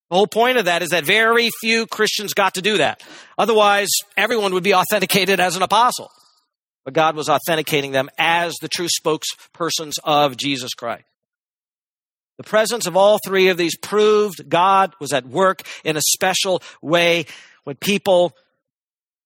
The 0.09 0.17
whole 0.17 0.27
point 0.27 0.57
of 0.57 0.65
that 0.65 0.83
is 0.83 0.89
that 0.89 1.05
very 1.05 1.49
few 1.59 1.87
Christians 1.87 2.35
got 2.35 2.55
to 2.55 2.61
do 2.61 2.77
that. 2.77 3.01
Otherwise, 3.37 3.89
everyone 4.15 4.53
would 4.53 4.63
be 4.63 4.75
authenticated 4.75 5.39
as 5.39 5.55
an 5.55 5.63
apostle 5.63 6.11
but 6.85 6.93
God 6.93 7.15
was 7.15 7.29
authenticating 7.29 7.91
them 7.91 8.09
as 8.17 8.55
the 8.61 8.67
true 8.67 8.87
spokespersons 8.87 9.93
of 10.03 10.37
Jesus 10.37 10.73
Christ. 10.73 11.05
The 12.37 12.43
presence 12.43 12.87
of 12.87 12.97
all 12.97 13.19
three 13.25 13.49
of 13.49 13.57
these 13.57 13.77
proved 13.77 14.49
God 14.49 14.93
was 14.99 15.13
at 15.13 15.25
work 15.25 15.61
in 15.83 15.97
a 15.97 16.01
special 16.01 16.61
way. 16.81 17.25
When 17.63 17.75
people 17.75 18.35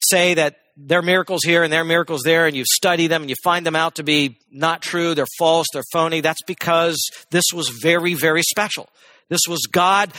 say 0.04 0.36
that 0.36 0.58
there 0.76 1.00
are 1.00 1.04
miracles 1.04 1.42
here 1.44 1.64
and 1.64 1.74
there 1.74 1.82
are 1.82 1.86
miracles 1.86 2.22
there, 2.24 2.46
and 2.46 2.56
you 2.56 2.64
study 2.66 3.08
them 3.08 3.24
and 3.24 3.30
you 3.30 3.36
find 3.44 3.66
them 3.66 3.76
out 3.76 3.96
to 3.96 4.04
be 4.04 4.38
not 4.52 4.82
true, 4.82 5.16
they're 5.16 5.26
false, 5.40 5.66
they're 5.74 5.84
phony, 5.92 6.22
that's 6.22 6.44
because 6.44 6.98
this 7.32 7.46
was 7.54 7.70
very, 7.82 8.14
very 8.14 8.44
special. 8.44 8.88
This 9.30 9.42
was 9.48 9.62
God 9.72 10.12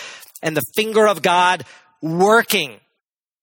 and 0.43 0.57
the 0.57 0.63
finger 0.75 1.07
of 1.07 1.23
God 1.23 1.65
working 2.03 2.81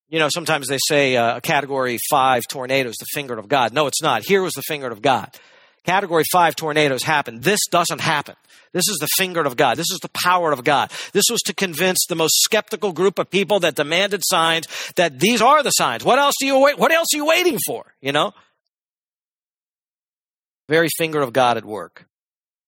you 0.09 0.19
know, 0.19 0.29
sometimes 0.29 0.67
they 0.67 0.77
say 0.87 1.15
uh, 1.17 1.37
a 1.37 1.41
category 1.41 1.97
five 2.09 2.43
tornado 2.49 2.89
is 2.89 2.97
the 2.97 3.07
finger 3.13 3.37
of 3.37 3.47
God. 3.47 3.73
No, 3.73 3.87
it's 3.87 4.01
not. 4.01 4.23
Here 4.23 4.41
was 4.41 4.53
the 4.53 4.61
finger 4.61 4.87
of 4.87 5.01
God. 5.01 5.29
Category 5.83 6.23
five 6.31 6.55
tornadoes 6.55 7.03
happen. 7.03 7.41
This 7.41 7.59
doesn't 7.69 8.01
happen. 8.01 8.35
This 8.73 8.87
is 8.89 8.97
the 8.99 9.07
finger 9.17 9.41
of 9.41 9.55
God. 9.55 9.77
This 9.77 9.91
is 9.91 9.99
the 10.01 10.09
power 10.09 10.51
of 10.51 10.63
God. 10.63 10.91
This 11.13 11.25
was 11.31 11.41
to 11.43 11.53
convince 11.53 12.05
the 12.07 12.15
most 12.15 12.41
skeptical 12.41 12.91
group 12.91 13.19
of 13.19 13.29
people 13.29 13.59
that 13.61 13.75
demanded 13.75 14.21
signs 14.25 14.67
that 14.95 15.19
these 15.19 15.41
are 15.41 15.63
the 15.63 15.69
signs. 15.69 16.03
What 16.03 16.19
else 16.19 16.35
do 16.39 16.45
you 16.45 16.59
wait? 16.59 16.77
What 16.77 16.91
else 16.91 17.07
are 17.13 17.17
you 17.17 17.25
waiting 17.25 17.57
for? 17.65 17.85
You 18.01 18.11
know? 18.11 18.33
Very 20.67 20.89
finger 20.97 21.21
of 21.21 21.31
God 21.31 21.57
at 21.57 21.63
work. 21.65 22.05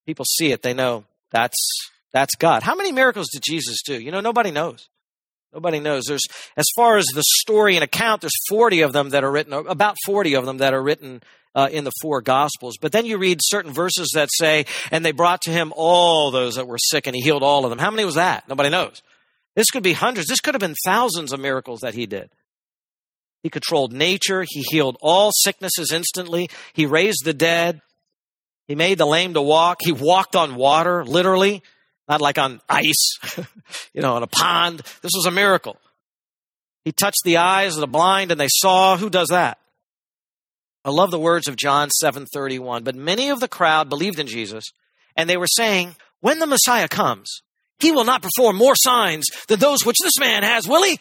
People 0.06 0.26
see 0.26 0.52
it. 0.52 0.62
They 0.62 0.74
know 0.74 1.04
that's, 1.32 1.58
that's 2.14 2.36
God. 2.36 2.64
How 2.64 2.76
many 2.76 2.92
miracles 2.92 3.28
did 3.34 3.42
Jesus 3.46 3.82
do? 3.86 4.00
You 4.00 4.12
know, 4.12 4.22
nobody 4.22 4.52
knows. 4.52 4.88
Nobody 5.54 5.80
knows. 5.80 6.04
There's, 6.06 6.26
as 6.56 6.66
far 6.76 6.98
as 6.98 7.06
the 7.08 7.24
story 7.24 7.76
and 7.76 7.84
account, 7.84 8.22
there's 8.22 8.36
40 8.50 8.82
of 8.82 8.94
them 8.94 9.12
that 9.12 9.24
are 9.24 9.32
written, 9.32 9.54
about 9.54 9.96
40 10.06 10.36
of 10.36 10.46
them 10.46 10.58
that 10.58 10.74
are 10.74 10.82
written 10.84 11.22
uh, 11.56 11.70
in 11.72 11.84
the 11.84 11.92
four 12.02 12.22
gospels. 12.22 12.78
But 12.80 12.92
then 12.92 13.06
you 13.06 13.18
read 13.18 13.40
certain 13.42 13.72
verses 13.72 14.12
that 14.14 14.30
say, 14.32 14.66
and 14.92 15.04
they 15.04 15.12
brought 15.12 15.42
to 15.44 15.52
him 15.52 15.74
all 15.76 16.32
those 16.32 16.56
that 16.56 16.68
were 16.68 16.78
sick 16.78 17.08
and 17.08 17.16
he 17.16 17.22
healed 17.22 17.44
all 17.44 17.66
of 17.66 17.70
them. 17.70 17.80
How 17.80 17.90
many 17.90 18.06
was 18.06 18.16
that? 18.16 18.48
Nobody 18.48 18.70
knows. 18.70 19.02
This 19.56 19.72
could 19.72 19.84
be 19.84 19.94
hundreds. 19.94 20.28
This 20.28 20.40
could 20.40 20.54
have 20.54 20.62
been 20.62 20.76
thousands 20.86 21.34
of 21.34 21.40
miracles 21.40 21.80
that 21.82 21.96
he 21.96 22.06
did. 22.06 22.30
He 23.42 23.50
controlled 23.50 23.94
nature. 23.94 24.46
He 24.48 24.62
healed 24.70 24.98
all 25.02 25.32
sicknesses 25.34 25.92
instantly. 25.92 26.50
He 26.74 26.86
raised 26.86 27.24
the 27.24 27.34
dead. 27.34 27.82
He 28.68 28.76
made 28.76 28.98
the 28.98 29.08
lame 29.08 29.34
to 29.34 29.42
walk. 29.42 29.78
He 29.82 29.94
walked 29.94 30.36
on 30.36 30.56
water, 30.56 31.06
literally 31.06 31.64
not 32.08 32.22
like 32.22 32.38
on 32.38 32.62
ice, 32.70 33.20
you 33.94 34.02
know, 34.02 34.16
on 34.16 34.24
a 34.24 34.28
pond. 34.28 34.80
This 35.02 35.12
was 35.16 35.26
a 35.26 35.32
miracle. 35.32 35.78
He 36.86 36.92
touched 36.92 37.24
the 37.26 37.38
eyes 37.38 37.76
of 37.76 37.82
the 37.82 37.88
blind 37.88 38.32
and 38.32 38.40
they 38.40 38.48
saw. 38.50 38.98
Who 38.98 39.10
does 39.10 39.28
that? 39.30 39.58
I 40.86 40.90
love 40.90 41.12
the 41.12 41.20
words 41.20 41.50
of 41.50 41.58
John 41.58 41.90
7:31. 42.02 42.84
But 42.86 42.96
many 42.96 43.30
of 43.30 43.42
the 43.42 43.50
crowd 43.50 43.90
believed 43.90 44.20
in 44.20 44.28
Jesus, 44.28 44.64
and 45.16 45.30
they 45.30 45.36
were 45.36 45.48
saying, 45.48 45.98
"When 46.22 46.40
the 46.40 46.48
Messiah 46.48 46.88
comes, 46.88 47.42
he 47.80 47.92
will 47.92 48.06
not 48.06 48.22
perform 48.22 48.56
more 48.56 48.76
signs 48.76 49.26
than 49.50 49.60
those 49.60 49.86
which 49.86 49.98
this 50.02 50.18
man 50.18 50.44
has, 50.44 50.66
will 50.66 50.84
he?" 50.84 51.00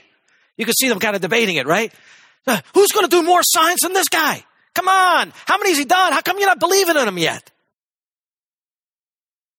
You 0.57 0.65
can 0.65 0.75
see 0.75 0.89
them 0.89 0.99
kind 0.99 1.15
of 1.15 1.23
debating 1.23 1.57
it, 1.57 1.67
right? 1.67 1.93
Uh, 2.47 2.61
who's 2.75 2.91
going 2.91 3.09
to 3.09 3.17
do 3.17 3.23
more 3.23 3.43
signs 3.43 3.81
than 3.81 3.93
this 3.93 4.09
guy? 4.09 4.45
Come 4.75 4.89
on. 4.89 5.33
How 5.47 5.59
many 5.59 5.71
has 5.71 5.79
he 5.79 5.85
done? 5.85 6.13
How 6.13 6.21
come 6.21 6.39
you're 6.39 6.49
not 6.49 6.61
believing 6.61 6.97
in 6.97 7.09
him 7.09 7.19
yet? 7.19 7.51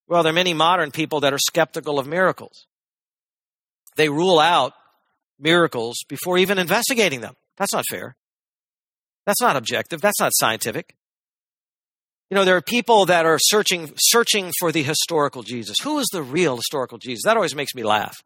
Well, 0.08 0.24
there 0.24 0.32
are 0.32 0.34
many 0.34 0.54
modern 0.54 0.92
people 0.92 1.20
that 1.22 1.34
are 1.34 1.40
skeptical 1.40 2.00
of 2.00 2.08
miracles. 2.08 2.66
They 3.96 4.10
rule 4.10 4.40
out 4.40 4.74
miracles 5.40 5.98
before 6.08 6.38
even 6.38 6.58
investigating 6.58 7.22
them. 7.22 7.36
That's 7.58 7.74
not 7.74 7.86
fair. 7.90 8.16
That's 9.26 9.42
not 9.42 9.56
objective. 9.58 10.00
That's 10.02 10.20
not 10.20 10.32
scientific. 10.34 10.96
You 12.30 12.36
know, 12.36 12.46
there 12.46 12.58
are 12.58 12.62
people 12.62 13.06
that 13.06 13.26
are 13.26 13.40
searching, 13.40 13.92
searching 13.98 14.52
for 14.60 14.72
the 14.72 14.84
historical 14.84 15.44
Jesus. 15.44 15.78
Who 15.84 16.00
is 16.00 16.08
the 16.12 16.24
real 16.24 16.58
historical 16.58 16.98
Jesus? 16.98 17.24
That 17.24 17.38
always 17.38 17.56
makes 17.56 17.74
me 17.74 17.84
laugh. 17.84 18.18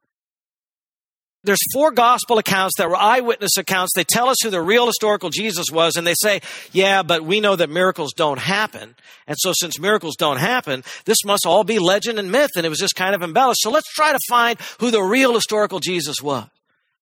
There's 1.44 1.60
four 1.74 1.92
gospel 1.92 2.38
accounts 2.38 2.76
that 2.78 2.88
were 2.88 2.96
eyewitness 2.96 3.58
accounts. 3.58 3.94
They 3.96 4.04
tell 4.04 4.30
us 4.30 4.38
who 4.44 4.52
the 4.52 4.62
real 4.62 4.86
historical 4.86 5.32
Jesus 5.32 5.72
was, 5.72 5.96
and 5.96 6.06
they 6.06 6.14
say, 6.14 6.42
yeah, 6.72 7.02
but 7.02 7.24
we 7.24 7.40
know 7.40 7.56
that 7.56 7.70
miracles 7.70 8.14
don't 8.14 8.38
happen. 8.38 8.96
And 9.26 9.36
so 9.40 9.52
since 9.56 9.80
miracles 9.80 10.16
don't 10.18 10.38
happen, 10.38 10.84
this 11.06 11.26
must 11.26 11.48
all 11.48 11.64
be 11.64 11.80
legend 11.80 12.20
and 12.20 12.32
myth, 12.32 12.52
and 12.56 12.66
it 12.66 12.70
was 12.70 12.78
just 12.78 12.96
kind 12.96 13.16
of 13.16 13.24
embellished. 13.24 13.62
So 13.62 13.72
let's 13.72 13.92
try 13.92 14.12
to 14.12 14.20
find 14.30 14.60
who 14.80 14.92
the 14.92 15.02
real 15.02 15.34
historical 15.34 15.80
Jesus 15.80 16.22
was. 16.22 16.48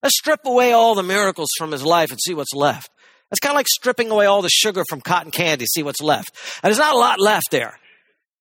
Let's 0.02 0.18
strip 0.18 0.46
away 0.46 0.72
all 0.72 0.96
the 0.96 1.04
miracles 1.04 1.50
from 1.58 1.74
his 1.74 1.84
life 1.84 2.10
and 2.10 2.20
see 2.22 2.34
what's 2.34 2.54
left. 2.54 2.90
It's 3.32 3.42
kind 3.42 3.52
of 3.52 3.58
like 3.58 3.68
stripping 3.68 4.10
away 4.10 4.26
all 4.26 4.42
the 4.42 4.50
sugar 4.50 4.84
from 4.88 5.02
cotton 5.02 5.32
candy, 5.32 5.66
see 5.66 5.84
what's 5.84 6.02
left. 6.02 6.32
And 6.64 6.70
there's 6.70 6.80
not 6.80 6.96
a 6.96 6.98
lot 6.98 7.20
left 7.20 7.52
there. 7.52 7.78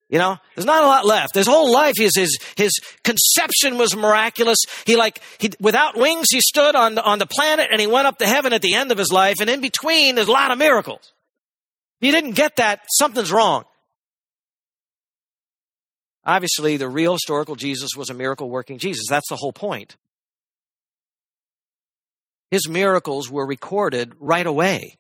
You 0.09 0.19
know, 0.19 0.39
there's 0.55 0.65
not 0.65 0.83
a 0.83 0.87
lot 0.87 1.05
left. 1.05 1.35
His 1.35 1.47
whole 1.47 1.71
life, 1.71 1.95
his, 1.97 2.13
his, 2.17 2.39
his 2.57 2.73
conception 3.05 3.77
was 3.77 3.95
miraculous. 3.95 4.59
He 4.87 4.97
like, 4.97 5.21
he, 5.37 5.51
without 5.61 5.99
wings, 5.99 6.29
he 6.31 6.41
stood 6.41 6.75
on 6.75 6.95
the, 6.95 7.05
on 7.05 7.19
the 7.19 7.27
planet 7.27 7.69
and 7.71 7.79
he 7.79 7.87
went 7.87 8.07
up 8.07 8.19
to 8.19 8.27
heaven 8.27 8.55
at 8.55 8.63
the 8.63 8.75
end 8.75 8.91
of 8.91 8.97
his 8.97 9.13
life. 9.13 9.37
And 9.41 9.51
in 9.51 9.61
between, 9.61 10.15
there's 10.15 10.29
a 10.29 10.33
lot 10.33 10.51
of 10.51 10.57
miracles. 10.57 11.13
If 12.01 12.07
you 12.07 12.13
didn't 12.13 12.33
get 12.33 12.57
that, 12.57 12.81
something's 12.91 13.31
wrong. 13.31 13.65
Obviously, 16.25 16.77
the 16.77 16.89
real 16.89 17.15
historical 17.15 17.57
Jesus 17.57 17.91
was 17.97 18.11
a 18.11 18.15
miracle 18.15 18.49
working 18.49 18.79
Jesus. 18.79 19.07
That's 19.09 19.29
the 19.29 19.37
whole 19.37 19.53
point. 19.53 19.97
His 22.51 22.69
miracles 22.69 23.31
were 23.31 23.47
recorded 23.47 24.13
right 24.21 24.47
away. 24.47 24.98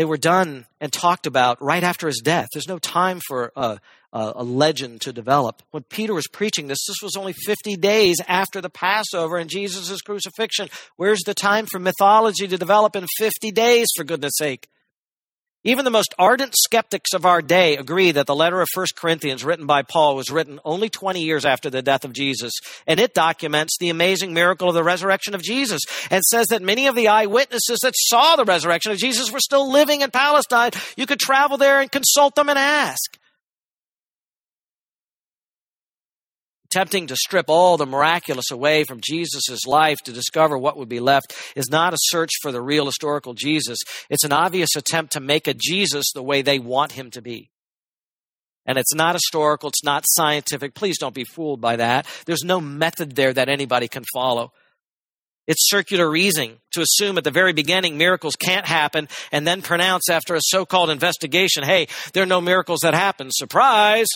They 0.00 0.06
were 0.06 0.16
done 0.16 0.64
and 0.80 0.90
talked 0.90 1.26
about 1.26 1.60
right 1.60 1.84
after 1.84 2.06
his 2.06 2.22
death. 2.24 2.48
There's 2.54 2.66
no 2.66 2.78
time 2.78 3.20
for 3.28 3.52
a, 3.54 3.78
a, 4.14 4.32
a, 4.36 4.42
legend 4.42 5.02
to 5.02 5.12
develop. 5.12 5.60
When 5.72 5.82
Peter 5.82 6.14
was 6.14 6.26
preaching 6.26 6.68
this, 6.68 6.78
this 6.88 7.02
was 7.02 7.16
only 7.16 7.34
50 7.34 7.76
days 7.76 8.16
after 8.26 8.62
the 8.62 8.70
Passover 8.70 9.36
and 9.36 9.50
Jesus' 9.50 10.00
crucifixion. 10.00 10.70
Where's 10.96 11.20
the 11.26 11.34
time 11.34 11.66
for 11.66 11.78
mythology 11.78 12.48
to 12.48 12.56
develop 12.56 12.96
in 12.96 13.04
50 13.18 13.50
days, 13.50 13.88
for 13.94 14.04
goodness 14.04 14.32
sake? 14.38 14.70
Even 15.62 15.84
the 15.84 15.90
most 15.90 16.14
ardent 16.18 16.54
skeptics 16.56 17.12
of 17.12 17.26
our 17.26 17.42
day 17.42 17.76
agree 17.76 18.12
that 18.12 18.26
the 18.26 18.34
letter 18.34 18.62
of 18.62 18.68
1 18.74 18.86
Corinthians 18.96 19.44
written 19.44 19.66
by 19.66 19.82
Paul 19.82 20.16
was 20.16 20.30
written 20.30 20.58
only 20.64 20.88
20 20.88 21.20
years 21.20 21.44
after 21.44 21.68
the 21.68 21.82
death 21.82 22.02
of 22.02 22.14
Jesus. 22.14 22.54
And 22.86 22.98
it 22.98 23.12
documents 23.12 23.76
the 23.78 23.90
amazing 23.90 24.32
miracle 24.32 24.68
of 24.68 24.74
the 24.74 24.82
resurrection 24.82 25.34
of 25.34 25.42
Jesus 25.42 25.82
and 26.10 26.22
says 26.22 26.46
that 26.46 26.62
many 26.62 26.86
of 26.86 26.94
the 26.94 27.08
eyewitnesses 27.08 27.80
that 27.82 27.92
saw 27.94 28.36
the 28.36 28.46
resurrection 28.46 28.90
of 28.90 28.96
Jesus 28.96 29.30
were 29.30 29.38
still 29.38 29.70
living 29.70 30.00
in 30.00 30.10
Palestine. 30.10 30.70
You 30.96 31.04
could 31.04 31.20
travel 31.20 31.58
there 31.58 31.82
and 31.82 31.92
consult 31.92 32.36
them 32.36 32.48
and 32.48 32.58
ask. 32.58 33.19
Attempting 36.72 37.08
to 37.08 37.16
strip 37.16 37.46
all 37.48 37.76
the 37.76 37.86
miraculous 37.86 38.52
away 38.52 38.84
from 38.84 39.00
Jesus' 39.02 39.66
life 39.66 39.98
to 40.04 40.12
discover 40.12 40.56
what 40.56 40.76
would 40.76 40.88
be 40.88 41.00
left 41.00 41.34
is 41.56 41.68
not 41.68 41.92
a 41.92 41.98
search 41.98 42.30
for 42.40 42.52
the 42.52 42.62
real 42.62 42.86
historical 42.86 43.34
Jesus. 43.34 43.78
It's 44.08 44.22
an 44.22 44.32
obvious 44.32 44.76
attempt 44.76 45.14
to 45.14 45.20
make 45.20 45.48
a 45.48 45.54
Jesus 45.54 46.12
the 46.14 46.22
way 46.22 46.42
they 46.42 46.60
want 46.60 46.92
him 46.92 47.10
to 47.10 47.22
be. 47.22 47.50
And 48.66 48.78
it's 48.78 48.94
not 48.94 49.16
historical, 49.16 49.70
it's 49.70 49.82
not 49.82 50.04
scientific. 50.06 50.76
Please 50.76 50.96
don't 50.96 51.14
be 51.14 51.24
fooled 51.24 51.60
by 51.60 51.74
that. 51.74 52.06
There's 52.26 52.44
no 52.44 52.60
method 52.60 53.16
there 53.16 53.32
that 53.32 53.48
anybody 53.48 53.88
can 53.88 54.04
follow. 54.14 54.52
It's 55.48 55.68
circular 55.68 56.08
reasoning 56.08 56.58
to 56.70 56.82
assume 56.82 57.18
at 57.18 57.24
the 57.24 57.32
very 57.32 57.52
beginning 57.52 57.98
miracles 57.98 58.36
can't 58.36 58.66
happen 58.66 59.08
and 59.32 59.44
then 59.44 59.62
pronounce 59.62 60.08
after 60.08 60.36
a 60.36 60.40
so 60.40 60.64
called 60.64 60.90
investigation, 60.90 61.64
hey, 61.64 61.88
there 62.12 62.22
are 62.22 62.26
no 62.26 62.40
miracles 62.40 62.80
that 62.84 62.94
happen. 62.94 63.30
Surprise! 63.32 64.06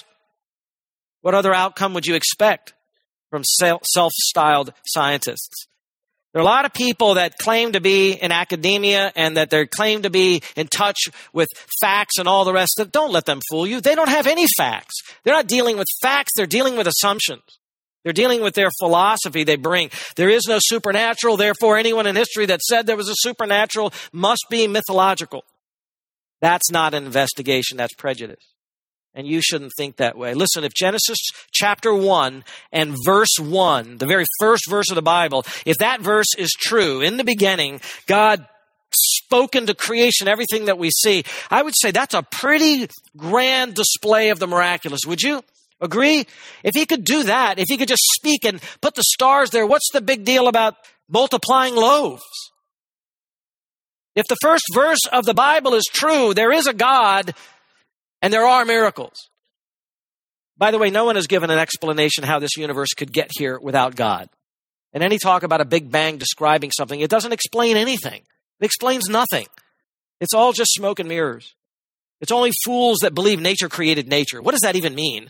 What 1.25 1.35
other 1.35 1.55
outcome 1.55 1.95
would 1.95 2.05
you 2.05 2.17
expect 2.17 2.75
from 3.31 3.45
self 3.45 3.81
styled 4.13 4.75
scientists? 4.85 5.67
There 6.31 6.41
are 6.41 6.43
a 6.43 6.45
lot 6.45 6.67
of 6.67 6.75
people 6.75 7.15
that 7.15 7.39
claim 7.39 7.73
to 7.73 7.81
be 7.81 8.13
in 8.13 8.31
academia 8.31 9.11
and 9.17 9.39
that 9.39 9.49
they 9.49 9.65
claim 9.65 10.03
to 10.03 10.11
be 10.11 10.43
in 10.55 10.67
touch 10.67 10.99
with 11.33 11.49
facts 11.81 12.19
and 12.19 12.29
all 12.29 12.45
the 12.45 12.53
rest 12.53 12.79
of 12.79 12.89
it. 12.89 12.93
Don't 12.93 13.11
let 13.11 13.25
them 13.25 13.41
fool 13.51 13.67
you. 13.67 13.81
They 13.81 13.95
don't 13.95 14.11
have 14.11 14.27
any 14.27 14.45
facts. 14.59 14.97
They're 15.23 15.33
not 15.33 15.47
dealing 15.47 15.79
with 15.79 15.87
facts, 16.03 16.33
they're 16.37 16.45
dealing 16.45 16.77
with 16.77 16.87
assumptions. 16.87 17.41
They're 18.03 18.13
dealing 18.13 18.43
with 18.43 18.55
their 18.55 18.71
philosophy 18.79 19.45
they 19.45 19.57
bring. 19.57 19.89
There 20.17 20.29
is 20.29 20.45
no 20.47 20.59
supernatural, 20.61 21.39
therefore, 21.39 21.79
anyone 21.79 22.07
in 22.07 22.17
history 22.17 22.45
that 22.45 22.61
said 22.61 22.87
there 22.87 22.99
was 22.99 23.09
a 23.09 23.15
supernatural 23.17 23.95
must 24.13 24.45
be 24.51 24.69
mythological. 24.69 25.43
That's 26.43 26.71
not 26.71 26.93
an 26.93 27.07
investigation, 27.07 27.79
that's 27.79 27.95
prejudice. 27.95 28.54
And 29.15 29.29
you 29.29 29.41
shouldn't 29.41 29.73
think 29.77 29.97
that 29.97 30.19
way. 30.19 30.35
Listen, 30.35 30.65
if 30.65 30.75
Genesis 30.75 31.19
chapter 31.53 31.95
1 31.95 32.43
and 32.73 32.97
verse 33.05 33.37
1, 33.39 33.99
the 33.99 34.07
very 34.07 34.25
first 34.41 34.69
verse 34.69 34.91
of 34.91 34.97
the 34.97 35.03
Bible, 35.03 35.45
if 35.65 35.79
that 35.79 36.01
verse 36.01 36.35
is 36.37 36.51
true, 36.51 37.01
in 37.01 37.17
the 37.17 37.25
beginning, 37.25 37.81
God 38.07 38.45
spoke 38.93 39.55
into 39.55 39.75
creation 39.75 40.29
everything 40.29 40.65
that 40.65 40.79
we 40.79 40.91
see, 40.91 41.25
I 41.51 41.63
would 41.63 41.75
say 41.77 41.91
that's 41.91 42.15
a 42.15 42.23
pretty 42.23 42.89
grand 43.17 43.75
display 43.75 44.31
of 44.31 44.39
the 44.39 44.47
miraculous. 44.49 45.01
Would 45.07 45.23
you 45.23 45.43
agree? 45.81 46.27
If 46.63 46.75
he 46.75 46.87
could 46.87 47.05
do 47.05 47.25
that, 47.25 47.59
if 47.59 47.67
he 47.69 47.77
could 47.77 47.89
just 47.89 48.05
speak 48.15 48.45
and 48.45 48.61
put 48.81 48.95
the 48.95 49.05
stars 49.05 49.51
there, 49.51 49.67
what's 49.67 49.91
the 49.93 50.01
big 50.01 50.25
deal 50.25 50.49
about 50.49 50.77
multiplying 51.09 51.75
loaves? 51.75 52.23
If 54.15 54.27
the 54.29 54.37
first 54.43 54.65
verse 54.73 55.01
of 55.13 55.25
the 55.25 55.35
Bible 55.35 55.75
is 55.75 55.85
true, 55.93 56.35
there 56.35 56.53
is 56.53 56.67
a 56.67 56.75
God 56.75 57.35
and 58.25 58.33
there 58.33 58.47
are 58.47 58.65
miracles. 58.65 59.29
By 60.57 60.71
the 60.71 60.79
way, 60.79 60.89
no 60.89 61.05
one 61.05 61.17
has 61.17 61.27
given 61.27 61.51
an 61.51 61.59
explanation 61.59 62.25
how 62.25 62.39
this 62.39 62.57
universe 62.57 62.95
could 62.97 63.13
get 63.13 63.29
here 63.37 63.59
without 63.61 63.97
God. 63.97 64.31
And 64.95 65.03
any 65.03 65.19
talk 65.19 65.43
about 65.43 65.61
a 65.61 65.67
big 65.67 65.91
bang 65.91 66.17
describing 66.17 66.71
something, 66.71 66.99
it 66.99 67.11
doesn't 67.11 67.35
explain 67.35 67.77
anything. 67.77 68.23
It 68.61 68.65
explains 68.65 69.11
nothing. 69.11 69.47
It's 70.23 70.33
all 70.33 70.55
just 70.55 70.73
smoke 70.73 71.01
and 71.01 71.07
mirrors. 71.07 71.55
It's 72.23 72.33
only 72.33 72.53
fools 72.65 73.01
that 73.03 73.15
believe 73.15 73.41
nature 73.41 73.69
created 73.69 74.09
nature. 74.09 74.41
What 74.41 74.53
does 74.53 74.63
that 74.63 74.77
even 74.77 74.95
mean? 74.95 75.29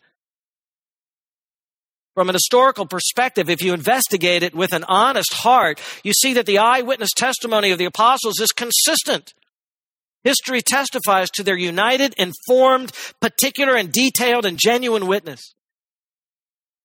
From 2.14 2.28
an 2.28 2.36
historical 2.36 2.86
perspective, 2.86 3.50
if 3.50 3.60
you 3.60 3.74
investigate 3.74 4.44
it 4.44 4.54
with 4.54 4.72
an 4.72 4.84
honest 4.84 5.34
heart, 5.34 5.80
you 6.04 6.12
see 6.12 6.34
that 6.34 6.46
the 6.46 6.58
eyewitness 6.58 7.10
testimony 7.12 7.72
of 7.72 7.78
the 7.78 7.86
apostles 7.86 8.38
is 8.38 8.52
consistent. 8.52 9.34
History 10.24 10.62
testifies 10.62 11.30
to 11.30 11.42
their 11.42 11.56
united, 11.56 12.14
informed, 12.16 12.92
particular, 13.20 13.76
and 13.76 13.92
detailed 13.92 14.46
and 14.46 14.58
genuine 14.58 15.06
witness. 15.06 15.54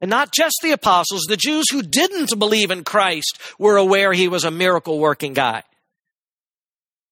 And 0.02 0.10
not 0.10 0.34
just 0.34 0.58
the 0.62 0.72
apostles, 0.72 1.24
the 1.28 1.38
Jews 1.38 1.66
who 1.72 1.82
didn't 1.82 2.38
believe 2.38 2.70
in 2.70 2.84
Christ 2.84 3.40
were 3.58 3.78
aware 3.78 4.14
he 4.14 4.28
was 4.28 4.44
a 4.44 4.52
miracle 4.52 5.00
working 5.00 5.34
guy. 5.34 5.64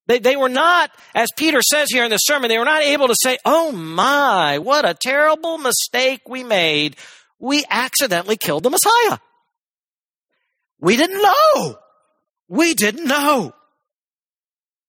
They, 0.07 0.19
they 0.19 0.38
were 0.38 0.50
not, 0.50 0.89
as 1.13 1.29
Peter 1.36 1.62
says 1.62 1.89
here 1.91 2.05
in 2.05 2.12
the 2.12 2.17
sermon, 2.17 2.50
they 2.50 2.57
were 2.57 2.65
not 2.65 2.81
able 2.81 3.07
to 3.07 3.15
say, 3.22 3.38
oh 3.43 3.74
my, 3.74 4.60
what 4.60 4.88
a 4.88 4.93
terrible 4.93 5.57
mistake 5.57 6.22
we 6.27 6.43
made. 6.43 6.96
We 7.39 7.65
accidentally 7.69 8.38
killed 8.38 8.63
the 8.63 8.69
Messiah. 8.69 9.17
We 10.79 10.96
didn't 10.96 11.22
know. 11.22 11.77
We 12.48 12.74
didn't 12.74 13.05
know. 13.05 13.53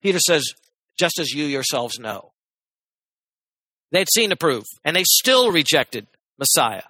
Peter 0.02 0.20
says, 0.20 0.44
just 0.98 1.18
as 1.18 1.30
you 1.30 1.44
yourselves 1.44 1.98
know. 1.98 2.32
They'd 3.92 4.08
seen 4.12 4.30
the 4.30 4.36
proof, 4.36 4.64
and 4.84 4.94
they 4.94 5.04
still 5.04 5.50
rejected 5.50 6.06
Messiah. 6.38 6.82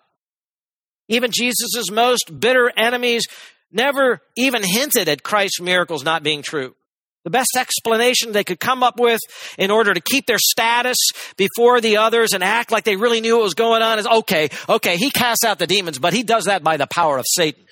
Even 1.09 1.31
Jesus' 1.31 1.91
most 1.91 2.41
bitter 2.41 2.73
enemies 2.77 3.25
never 3.71 4.21
even 4.37 4.63
hinted 4.63 5.09
at 5.09 5.23
Christ's 5.23 5.61
miracles 5.61 6.05
not 6.05 6.23
being 6.23 6.43
true. 6.43 6.75
The 7.25 7.31
best 7.31 7.57
explanation 7.59 8.33
they 8.33 8.45
could 8.45 8.61
come 8.61 8.83
up 8.83 8.99
with 8.99 9.21
in 9.59 9.71
order 9.71 9.93
to 9.93 10.01
keep 10.01 10.27
their 10.27 10.39
status 10.39 10.97
before 11.37 11.81
the 11.81 11.99
others 11.99 12.33
and 12.33 12.43
act 12.43 12.71
like 12.71 12.85
they 12.85 12.97
really 12.97 13.21
knew 13.21 13.37
what 13.37 13.43
was 13.43 13.55
going 13.55 13.83
on 13.83 13.99
is 13.99 14.07
okay, 14.07 14.49
okay, 14.69 14.97
he 14.97 15.11
casts 15.11 15.45
out 15.45 15.59
the 15.59 15.67
demons, 15.67 15.99
but 15.99 16.13
he 16.13 16.23
does 16.23 16.45
that 16.45 16.63
by 16.63 16.77
the 16.77 16.87
power 16.87 17.19
of 17.19 17.25
Satan. 17.29 17.65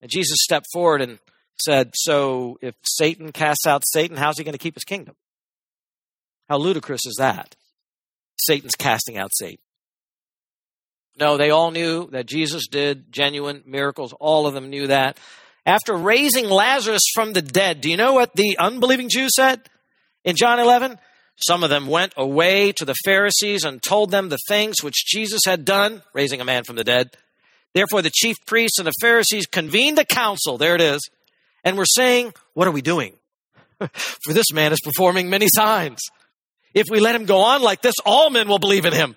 And 0.00 0.10
Jesus 0.10 0.38
stepped 0.40 0.66
forward 0.72 1.02
and 1.02 1.18
said, 1.58 1.90
So 1.94 2.58
if 2.62 2.74
Satan 2.82 3.32
casts 3.32 3.66
out 3.66 3.82
Satan, 3.84 4.16
how's 4.16 4.38
he 4.38 4.44
going 4.44 4.52
to 4.52 4.58
keep 4.58 4.74
his 4.74 4.84
kingdom? 4.84 5.16
How 6.48 6.58
ludicrous 6.58 7.06
is 7.06 7.16
that? 7.18 7.56
Satan's 8.38 8.74
casting 8.76 9.16
out 9.16 9.30
Satan. 9.34 9.58
No, 11.18 11.36
they 11.36 11.50
all 11.50 11.70
knew 11.70 12.08
that 12.10 12.26
Jesus 12.26 12.66
did 12.68 13.10
genuine 13.10 13.62
miracles. 13.66 14.12
All 14.20 14.46
of 14.46 14.54
them 14.54 14.68
knew 14.68 14.88
that. 14.88 15.18
After 15.64 15.96
raising 15.96 16.48
Lazarus 16.48 17.02
from 17.14 17.32
the 17.32 17.42
dead, 17.42 17.80
do 17.80 17.90
you 17.90 17.96
know 17.96 18.12
what 18.12 18.34
the 18.34 18.56
unbelieving 18.58 19.08
Jews 19.08 19.32
said 19.34 19.62
in 20.24 20.36
John 20.36 20.60
11? 20.60 20.98
Some 21.36 21.64
of 21.64 21.70
them 21.70 21.86
went 21.86 22.12
away 22.16 22.72
to 22.72 22.84
the 22.84 22.94
Pharisees 23.04 23.64
and 23.64 23.82
told 23.82 24.10
them 24.10 24.28
the 24.28 24.38
things 24.48 24.82
which 24.82 25.04
Jesus 25.06 25.42
had 25.44 25.64
done, 25.64 26.02
raising 26.14 26.40
a 26.40 26.44
man 26.44 26.64
from 26.64 26.76
the 26.76 26.84
dead. 26.84 27.10
Therefore, 27.74 28.00
the 28.00 28.10
chief 28.10 28.36
priests 28.46 28.78
and 28.78 28.86
the 28.86 28.92
Pharisees 29.00 29.46
convened 29.46 29.98
a 29.98 30.04
council. 30.04 30.56
There 30.56 30.74
it 30.74 30.80
is. 30.80 31.00
And 31.64 31.76
were 31.76 31.84
saying, 31.84 32.32
What 32.54 32.68
are 32.68 32.72
we 32.72 32.80
doing? 32.80 33.16
For 33.78 34.32
this 34.32 34.52
man 34.52 34.72
is 34.72 34.80
performing 34.82 35.28
many 35.28 35.48
signs. 35.54 36.00
If 36.76 36.88
we 36.90 37.00
let 37.00 37.14
him 37.14 37.24
go 37.24 37.38
on 37.38 37.62
like 37.62 37.80
this, 37.80 37.94
all 38.04 38.28
men 38.28 38.48
will 38.48 38.58
believe 38.58 38.84
in 38.84 38.92
him. 38.92 39.16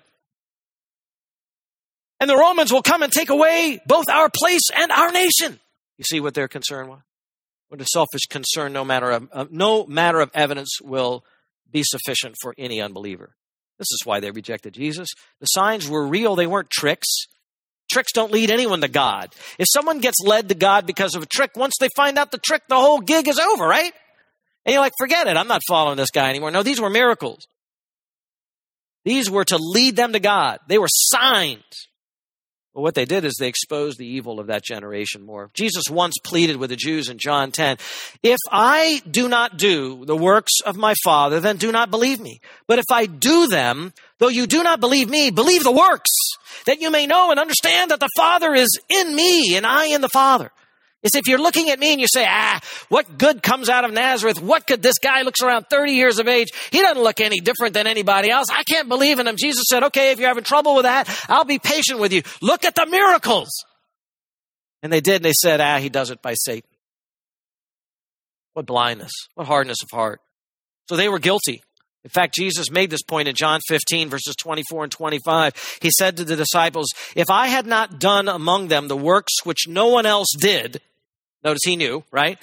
And 2.18 2.28
the 2.28 2.36
Romans 2.36 2.72
will 2.72 2.80
come 2.80 3.02
and 3.02 3.12
take 3.12 3.28
away 3.28 3.78
both 3.86 4.08
our 4.08 4.30
place 4.34 4.70
and 4.74 4.90
our 4.90 5.12
nation. 5.12 5.60
You 5.98 6.04
see 6.04 6.20
what 6.20 6.32
their 6.32 6.48
concern 6.48 6.88
was? 6.88 7.00
What 7.68 7.82
a 7.82 7.84
selfish 7.84 8.22
concern, 8.30 8.72
no 8.72 8.82
matter 8.82 9.10
of, 9.10 9.28
uh, 9.30 9.44
no 9.50 9.84
matter 9.84 10.20
of 10.20 10.30
evidence 10.32 10.78
will 10.82 11.22
be 11.70 11.82
sufficient 11.84 12.34
for 12.40 12.54
any 12.56 12.80
unbeliever. 12.80 13.36
This 13.78 13.88
is 13.92 14.00
why 14.04 14.20
they 14.20 14.30
rejected 14.30 14.72
Jesus. 14.72 15.10
The 15.40 15.46
signs 15.46 15.86
were 15.86 16.06
real, 16.06 16.36
they 16.36 16.46
weren't 16.46 16.70
tricks. 16.70 17.08
Tricks 17.90 18.12
don't 18.12 18.32
lead 18.32 18.50
anyone 18.50 18.80
to 18.80 18.88
God. 18.88 19.34
If 19.58 19.66
someone 19.70 20.00
gets 20.00 20.16
led 20.24 20.48
to 20.48 20.54
God 20.54 20.86
because 20.86 21.14
of 21.14 21.22
a 21.24 21.26
trick, 21.26 21.50
once 21.56 21.74
they 21.78 21.88
find 21.94 22.16
out 22.16 22.30
the 22.30 22.38
trick, 22.38 22.62
the 22.68 22.76
whole 22.76 23.00
gig 23.00 23.28
is 23.28 23.38
over, 23.38 23.66
right? 23.66 23.92
And 24.64 24.72
you're 24.74 24.82
like, 24.82 24.92
forget 24.98 25.26
it. 25.26 25.36
I'm 25.36 25.48
not 25.48 25.62
following 25.68 25.96
this 25.96 26.10
guy 26.10 26.30
anymore. 26.30 26.50
No, 26.50 26.62
these 26.62 26.80
were 26.80 26.90
miracles. 26.90 27.46
These 29.04 29.30
were 29.30 29.44
to 29.44 29.56
lead 29.58 29.96
them 29.96 30.12
to 30.12 30.20
God. 30.20 30.60
They 30.68 30.78
were 30.78 30.88
signs. 30.88 31.64
But 32.74 32.82
what 32.82 32.94
they 32.94 33.04
did 33.04 33.24
is 33.24 33.34
they 33.34 33.48
exposed 33.48 33.98
the 33.98 34.06
evil 34.06 34.38
of 34.38 34.46
that 34.46 34.62
generation 34.62 35.26
more. 35.26 35.50
Jesus 35.54 35.90
once 35.90 36.14
pleaded 36.22 36.56
with 36.56 36.70
the 36.70 36.76
Jews 36.76 37.08
in 37.08 37.18
John 37.18 37.50
10, 37.50 37.78
if 38.22 38.38
I 38.50 39.02
do 39.10 39.28
not 39.28 39.56
do 39.56 40.04
the 40.04 40.16
works 40.16 40.60
of 40.64 40.76
my 40.76 40.94
Father, 41.02 41.40
then 41.40 41.56
do 41.56 41.72
not 41.72 41.90
believe 41.90 42.20
me. 42.20 42.40
But 42.68 42.78
if 42.78 42.84
I 42.92 43.06
do 43.06 43.48
them, 43.48 43.92
though 44.18 44.28
you 44.28 44.46
do 44.46 44.62
not 44.62 44.78
believe 44.78 45.10
me, 45.10 45.30
believe 45.30 45.64
the 45.64 45.72
works, 45.72 46.10
that 46.66 46.80
you 46.80 46.92
may 46.92 47.08
know 47.08 47.32
and 47.32 47.40
understand 47.40 47.90
that 47.90 47.98
the 47.98 48.08
Father 48.16 48.54
is 48.54 48.78
in 48.88 49.16
me 49.16 49.56
and 49.56 49.66
I 49.66 49.86
in 49.86 50.00
the 50.00 50.08
Father. 50.08 50.52
Is 51.02 51.14
if 51.14 51.26
you're 51.26 51.40
looking 51.40 51.70
at 51.70 51.78
me 51.78 51.92
and 51.92 52.00
you 52.00 52.06
say, 52.06 52.26
ah, 52.28 52.60
what 52.90 53.16
good 53.16 53.42
comes 53.42 53.70
out 53.70 53.84
of 53.84 53.92
Nazareth? 53.92 54.42
What 54.42 54.66
could 54.66 54.82
this 54.82 54.98
guy 54.98 55.22
looks 55.22 55.40
around 55.40 55.64
30 55.70 55.92
years 55.92 56.18
of 56.18 56.28
age? 56.28 56.48
He 56.70 56.82
doesn't 56.82 57.02
look 57.02 57.20
any 57.20 57.40
different 57.40 57.72
than 57.72 57.86
anybody 57.86 58.30
else. 58.30 58.48
I 58.50 58.64
can't 58.64 58.88
believe 58.88 59.18
in 59.18 59.26
him. 59.26 59.36
Jesus 59.38 59.64
said, 59.70 59.82
okay, 59.84 60.12
if 60.12 60.18
you're 60.18 60.28
having 60.28 60.44
trouble 60.44 60.74
with 60.74 60.84
that, 60.84 61.08
I'll 61.28 61.44
be 61.44 61.58
patient 61.58 62.00
with 62.00 62.12
you. 62.12 62.22
Look 62.42 62.66
at 62.66 62.74
the 62.74 62.84
miracles. 62.84 63.48
And 64.82 64.92
they 64.92 65.00
did. 65.00 65.16
And 65.16 65.24
they 65.24 65.32
said, 65.32 65.60
ah, 65.60 65.78
he 65.78 65.88
does 65.88 66.10
it 66.10 66.20
by 66.20 66.34
Satan. 66.34 66.68
What 68.52 68.66
blindness. 68.66 69.12
What 69.34 69.46
hardness 69.46 69.78
of 69.82 69.88
heart. 69.90 70.20
So 70.90 70.96
they 70.96 71.08
were 71.08 71.18
guilty. 71.18 71.62
In 72.04 72.10
fact, 72.10 72.34
Jesus 72.34 72.70
made 72.70 72.90
this 72.90 73.02
point 73.02 73.28
in 73.28 73.34
John 73.34 73.60
15, 73.68 74.08
verses 74.08 74.34
24 74.36 74.84
and 74.84 74.92
25. 74.92 75.78
He 75.80 75.90
said 75.90 76.16
to 76.16 76.24
the 76.24 76.36
disciples, 76.36 76.88
If 77.14 77.30
I 77.30 77.46
had 77.46 77.66
not 77.66 77.98
done 77.98 78.28
among 78.28 78.68
them 78.68 78.88
the 78.88 78.96
works 78.96 79.32
which 79.44 79.68
no 79.68 79.88
one 79.88 80.06
else 80.06 80.28
did, 80.38 80.80
Notice 81.42 81.62
he 81.64 81.76
knew, 81.76 82.04
right? 82.10 82.38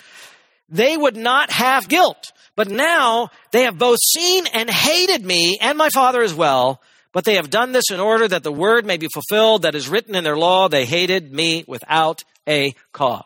They 0.69 0.97
would 0.97 1.15
not 1.15 1.49
have 1.51 1.87
guilt. 1.87 2.31
But 2.55 2.69
now 2.69 3.29
they 3.51 3.63
have 3.63 3.77
both 3.77 3.99
seen 3.99 4.47
and 4.47 4.69
hated 4.69 5.23
me 5.23 5.59
and 5.61 5.77
my 5.77 5.89
Father 5.89 6.23
as 6.23 6.33
well. 6.33 6.81
But 7.13 7.23
they 7.23 7.35
have 7.35 7.49
done 7.49 7.71
this 7.71 7.91
in 7.91 7.99
order 7.99 8.27
that 8.27 8.43
the 8.43 8.51
word 8.51 8.85
may 8.85 8.97
be 8.97 9.07
fulfilled 9.13 9.61
that 9.61 9.75
is 9.75 9.87
written 9.87 10.15
in 10.15 10.23
their 10.23 10.37
law. 10.37 10.67
They 10.67 10.85
hated 10.85 11.31
me 11.31 11.63
without 11.67 12.23
a 12.47 12.73
cause. 12.91 13.23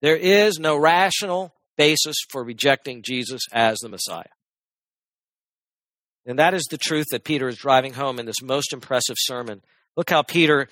There 0.00 0.16
is 0.16 0.58
no 0.58 0.76
rational 0.76 1.54
basis 1.76 2.16
for 2.30 2.42
rejecting 2.42 3.02
Jesus 3.02 3.42
as 3.52 3.78
the 3.78 3.88
Messiah. 3.88 4.24
And 6.26 6.38
that 6.38 6.54
is 6.54 6.64
the 6.70 6.78
truth 6.78 7.06
that 7.10 7.24
Peter 7.24 7.48
is 7.48 7.56
driving 7.56 7.92
home 7.92 8.18
in 8.18 8.26
this 8.26 8.42
most 8.42 8.72
impressive 8.72 9.16
sermon. 9.18 9.62
Look 9.96 10.10
how 10.10 10.22
Peter 10.22 10.68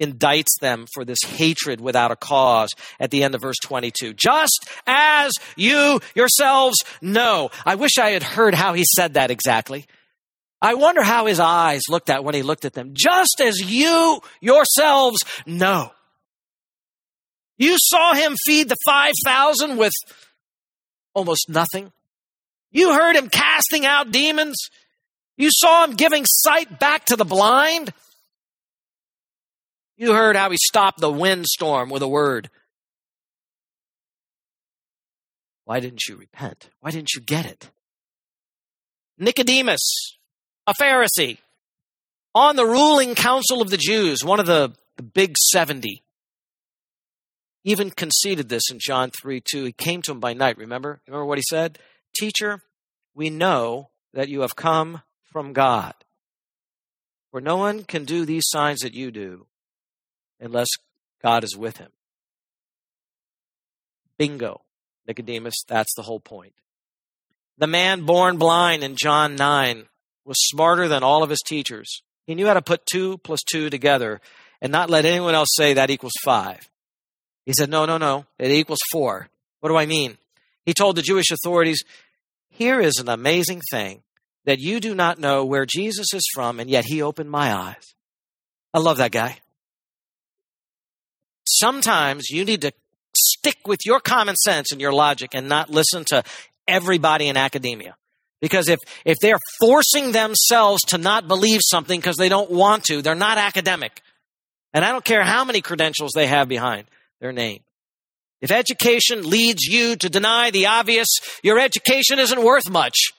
indicts 0.00 0.58
them 0.60 0.86
for 0.92 1.04
this 1.04 1.22
hatred 1.22 1.80
without 1.80 2.10
a 2.10 2.16
cause 2.16 2.70
at 2.98 3.10
the 3.10 3.22
end 3.22 3.34
of 3.34 3.42
verse 3.42 3.56
22. 3.62 4.14
Just 4.14 4.68
as 4.86 5.32
you 5.56 6.00
yourselves 6.14 6.76
know. 7.00 7.50
I 7.64 7.76
wish 7.76 7.98
I 7.98 8.10
had 8.10 8.22
heard 8.22 8.54
how 8.54 8.74
he 8.74 8.84
said 8.96 9.14
that 9.14 9.30
exactly. 9.30 9.86
I 10.60 10.74
wonder 10.74 11.02
how 11.02 11.26
his 11.26 11.40
eyes 11.40 11.82
looked 11.88 12.10
at 12.10 12.24
when 12.24 12.34
he 12.34 12.42
looked 12.42 12.64
at 12.64 12.72
them. 12.72 12.90
Just 12.94 13.40
as 13.40 13.60
you 13.60 14.20
yourselves 14.40 15.18
know. 15.46 15.92
You 17.58 17.76
saw 17.78 18.14
him 18.14 18.34
feed 18.44 18.68
the 18.68 18.76
5,000 18.86 19.76
with 19.76 19.92
almost 21.14 21.48
nothing. 21.48 21.92
You 22.72 22.92
heard 22.92 23.14
him 23.14 23.28
casting 23.28 23.86
out 23.86 24.10
demons. 24.10 24.56
You 25.36 25.50
saw 25.52 25.84
him 25.84 25.92
giving 25.92 26.24
sight 26.26 26.80
back 26.80 27.06
to 27.06 27.16
the 27.16 27.24
blind. 27.24 27.92
You 29.96 30.12
heard 30.12 30.36
how 30.36 30.50
he 30.50 30.56
stopped 30.56 31.00
the 31.00 31.10
windstorm 31.10 31.88
with 31.88 32.02
a 32.02 32.08
word. 32.08 32.50
Why 35.64 35.80
didn't 35.80 36.06
you 36.08 36.16
repent? 36.16 36.68
Why 36.80 36.90
didn't 36.90 37.14
you 37.14 37.20
get 37.20 37.46
it? 37.46 37.70
Nicodemus, 39.18 40.18
a 40.66 40.74
Pharisee, 40.74 41.38
on 42.34 42.56
the 42.56 42.66
ruling 42.66 43.14
council 43.14 43.62
of 43.62 43.70
the 43.70 43.76
Jews, 43.76 44.24
one 44.24 44.40
of 44.40 44.46
the, 44.46 44.74
the 44.96 45.04
big 45.04 45.36
70, 45.38 46.02
even 47.62 47.90
conceded 47.90 48.48
this 48.48 48.70
in 48.70 48.78
John 48.80 49.10
3 49.22 49.40
2. 49.40 49.64
He 49.64 49.72
came 49.72 50.02
to 50.02 50.12
him 50.12 50.20
by 50.20 50.34
night, 50.34 50.58
remember? 50.58 51.00
Remember 51.06 51.24
what 51.24 51.38
he 51.38 51.44
said? 51.48 51.78
Teacher, 52.16 52.62
we 53.14 53.30
know 53.30 53.90
that 54.12 54.28
you 54.28 54.40
have 54.40 54.56
come 54.56 55.02
from 55.32 55.52
God. 55.52 55.94
For 57.30 57.40
no 57.40 57.56
one 57.56 57.84
can 57.84 58.04
do 58.04 58.24
these 58.24 58.44
signs 58.46 58.80
that 58.80 58.94
you 58.94 59.10
do 59.10 59.46
unless 60.40 60.68
God 61.22 61.44
is 61.44 61.56
with 61.56 61.78
him. 61.78 61.90
Bingo. 64.18 64.60
Nicodemus, 65.06 65.54
that's 65.68 65.94
the 65.96 66.02
whole 66.02 66.20
point. 66.20 66.54
The 67.58 67.66
man 67.66 68.04
born 68.04 68.38
blind 68.38 68.82
in 68.82 68.96
John 68.96 69.36
9 69.36 69.84
was 70.24 70.36
smarter 70.38 70.88
than 70.88 71.02
all 71.02 71.22
of 71.22 71.30
his 71.30 71.42
teachers. 71.46 72.02
He 72.26 72.34
knew 72.34 72.46
how 72.46 72.54
to 72.54 72.62
put 72.62 72.86
two 72.86 73.18
plus 73.18 73.40
two 73.42 73.70
together 73.70 74.20
and 74.60 74.72
not 74.72 74.90
let 74.90 75.04
anyone 75.04 75.34
else 75.34 75.50
say 75.52 75.74
that 75.74 75.90
equals 75.90 76.14
five. 76.24 76.68
He 77.44 77.52
said, 77.56 77.68
no, 77.68 77.84
no, 77.84 77.98
no, 77.98 78.24
it 78.38 78.50
equals 78.50 78.80
four. 78.90 79.28
What 79.60 79.68
do 79.68 79.76
I 79.76 79.86
mean? 79.86 80.16
He 80.64 80.72
told 80.72 80.96
the 80.96 81.02
Jewish 81.02 81.30
authorities, 81.30 81.84
here 82.48 82.80
is 82.80 82.96
an 82.96 83.08
amazing 83.08 83.60
thing 83.70 84.02
that 84.46 84.60
you 84.60 84.80
do 84.80 84.94
not 84.94 85.18
know 85.18 85.44
where 85.44 85.66
Jesus 85.66 86.14
is 86.14 86.26
from, 86.32 86.58
and 86.58 86.70
yet 86.70 86.84
he 86.86 87.02
opened 87.02 87.30
my 87.30 87.54
eyes. 87.54 87.94
I 88.72 88.78
love 88.78 88.96
that 88.96 89.12
guy 89.12 89.40
sometimes 91.58 92.30
you 92.30 92.44
need 92.44 92.62
to 92.62 92.72
stick 93.16 93.58
with 93.66 93.80
your 93.84 94.00
common 94.00 94.36
sense 94.36 94.72
and 94.72 94.80
your 94.80 94.92
logic 94.92 95.30
and 95.34 95.48
not 95.48 95.70
listen 95.70 96.04
to 96.06 96.22
everybody 96.66 97.28
in 97.28 97.36
academia. 97.36 97.96
Because 98.40 98.68
if, 98.68 98.78
if 99.04 99.16
they're 99.20 99.38
forcing 99.58 100.12
themselves 100.12 100.82
to 100.88 100.98
not 100.98 101.28
believe 101.28 101.60
something 101.64 101.98
because 101.98 102.16
they 102.16 102.28
don't 102.28 102.50
want 102.50 102.84
to, 102.84 103.00
they're 103.00 103.14
not 103.14 103.38
academic. 103.38 104.02
And 104.72 104.84
I 104.84 104.92
don't 104.92 105.04
care 105.04 105.22
how 105.22 105.44
many 105.44 105.60
credentials 105.60 106.12
they 106.14 106.26
have 106.26 106.48
behind 106.48 106.86
their 107.20 107.32
name. 107.32 107.62
If 108.42 108.50
education 108.50 109.22
leads 109.22 109.62
you 109.62 109.96
to 109.96 110.10
deny 110.10 110.50
the 110.50 110.66
obvious, 110.66 111.08
your 111.42 111.58
education 111.58 112.18
isn't 112.18 112.42
worth 112.42 112.68
much. 112.68 113.12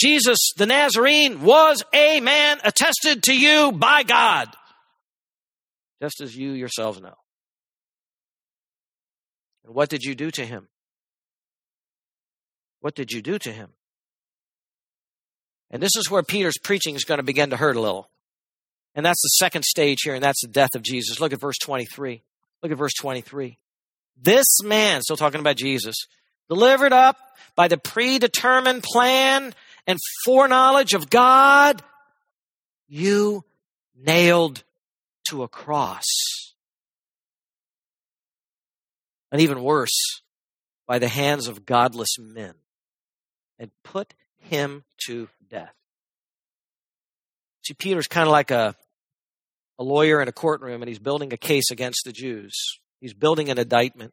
Jesus, 0.00 0.38
the 0.56 0.66
Nazarene, 0.66 1.42
was 1.42 1.84
a 1.92 2.20
man 2.20 2.58
attested 2.64 3.22
to 3.24 3.38
you 3.38 3.72
by 3.72 4.02
God 4.02 4.48
just 6.02 6.20
as 6.20 6.36
you 6.36 6.50
yourselves 6.50 7.00
know. 7.00 7.14
And 9.64 9.72
what 9.72 9.88
did 9.88 10.02
you 10.02 10.16
do 10.16 10.32
to 10.32 10.44
him? 10.44 10.66
What 12.80 12.96
did 12.96 13.12
you 13.12 13.22
do 13.22 13.38
to 13.38 13.52
him? 13.52 13.68
And 15.70 15.80
this 15.80 15.94
is 15.96 16.10
where 16.10 16.24
Peter's 16.24 16.58
preaching 16.60 16.96
is 16.96 17.04
going 17.04 17.18
to 17.18 17.22
begin 17.22 17.50
to 17.50 17.56
hurt 17.56 17.76
a 17.76 17.80
little. 17.80 18.10
And 18.96 19.06
that's 19.06 19.22
the 19.22 19.28
second 19.28 19.64
stage 19.64 19.98
here, 20.02 20.14
and 20.14 20.24
that's 20.24 20.42
the 20.42 20.48
death 20.48 20.74
of 20.74 20.82
Jesus. 20.82 21.20
Look 21.20 21.32
at 21.32 21.40
verse 21.40 21.58
23. 21.62 22.20
Look 22.64 22.72
at 22.72 22.78
verse 22.78 22.94
23. 23.00 23.56
This 24.20 24.60
man, 24.64 25.02
still 25.02 25.16
talking 25.16 25.40
about 25.40 25.56
Jesus, 25.56 25.94
delivered 26.48 26.92
up 26.92 27.16
by 27.54 27.68
the 27.68 27.78
predetermined 27.78 28.82
plan 28.82 29.54
and 29.86 30.00
foreknowledge 30.24 30.94
of 30.94 31.08
God, 31.08 31.80
you 32.88 33.44
nailed 33.96 34.64
to 35.32 35.42
a 35.42 35.48
cross. 35.48 36.04
And 39.32 39.40
even 39.40 39.62
worse, 39.62 40.22
by 40.86 40.98
the 40.98 41.08
hands 41.08 41.48
of 41.48 41.64
godless 41.64 42.18
men, 42.18 42.54
and 43.58 43.70
put 43.82 44.14
him 44.38 44.84
to 45.06 45.28
death. 45.48 45.72
See, 47.64 47.74
Peter's 47.74 48.08
kind 48.08 48.26
of 48.26 48.32
like 48.32 48.50
a, 48.50 48.74
a 49.78 49.82
lawyer 49.82 50.20
in 50.20 50.28
a 50.28 50.32
courtroom, 50.32 50.82
and 50.82 50.88
he's 50.88 50.98
building 50.98 51.32
a 51.32 51.38
case 51.38 51.70
against 51.70 52.02
the 52.04 52.12
Jews. 52.12 52.52
He's 53.00 53.14
building 53.14 53.48
an 53.48 53.58
indictment. 53.58 54.12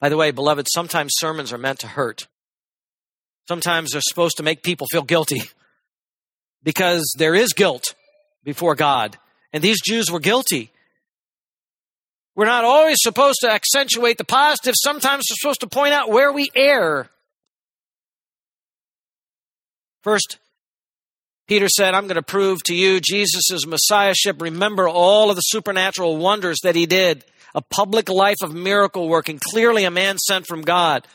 By 0.00 0.08
the 0.08 0.16
way, 0.16 0.30
beloved, 0.30 0.66
sometimes 0.72 1.12
sermons 1.16 1.52
are 1.52 1.58
meant 1.58 1.80
to 1.80 1.86
hurt. 1.86 2.28
Sometimes 3.46 3.90
they're 3.90 4.00
supposed 4.00 4.38
to 4.38 4.42
make 4.42 4.62
people 4.62 4.86
feel 4.90 5.02
guilty 5.02 5.42
because 6.62 7.04
there 7.18 7.34
is 7.34 7.52
guilt 7.52 7.94
before 8.48 8.74
God. 8.74 9.18
And 9.52 9.62
these 9.62 9.78
Jews 9.82 10.10
were 10.10 10.20
guilty. 10.20 10.70
We're 12.34 12.46
not 12.46 12.64
always 12.64 12.96
supposed 12.98 13.40
to 13.42 13.52
accentuate 13.52 14.16
the 14.16 14.24
positive. 14.24 14.72
Sometimes 14.74 15.26
we're 15.28 15.36
supposed 15.38 15.60
to 15.60 15.66
point 15.66 15.92
out 15.92 16.08
where 16.08 16.32
we 16.32 16.48
err. 16.56 17.10
First, 20.02 20.38
Peter 21.46 21.68
said, 21.68 21.92
I'm 21.92 22.04
going 22.04 22.14
to 22.14 22.22
prove 22.22 22.62
to 22.64 22.74
you 22.74 23.00
Jesus' 23.00 23.66
messiahship. 23.66 24.40
Remember 24.40 24.88
all 24.88 25.28
of 25.28 25.36
the 25.36 25.42
supernatural 25.42 26.16
wonders 26.16 26.56
that 26.62 26.74
he 26.74 26.86
did, 26.86 27.26
a 27.54 27.60
public 27.60 28.08
life 28.08 28.38
of 28.42 28.54
miracle 28.54 29.10
working, 29.10 29.38
clearly 29.50 29.84
a 29.84 29.90
man 29.90 30.16
sent 30.16 30.46
from 30.46 30.62
God. 30.62 31.06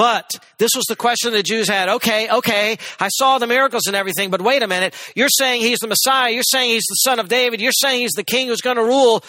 But 0.00 0.30
this 0.56 0.70
was 0.74 0.86
the 0.86 0.96
question 0.96 1.34
the 1.34 1.42
Jews 1.42 1.68
had. 1.68 1.90
Okay, 1.90 2.26
okay, 2.30 2.78
I 2.98 3.08
saw 3.08 3.36
the 3.36 3.46
miracles 3.46 3.86
and 3.86 3.94
everything, 3.94 4.30
but 4.30 4.40
wait 4.40 4.62
a 4.62 4.66
minute. 4.66 4.94
You're 5.14 5.28
saying 5.28 5.60
he's 5.60 5.80
the 5.80 5.88
Messiah. 5.88 6.30
You're 6.32 6.42
saying 6.42 6.70
he's 6.70 6.86
the 6.88 6.94
son 7.02 7.18
of 7.18 7.28
David. 7.28 7.60
You're 7.60 7.70
saying 7.70 8.00
he's 8.00 8.12
the 8.12 8.24
king 8.24 8.48
who's 8.48 8.62
going 8.62 8.78
to 8.78 8.82
rule. 8.82 9.22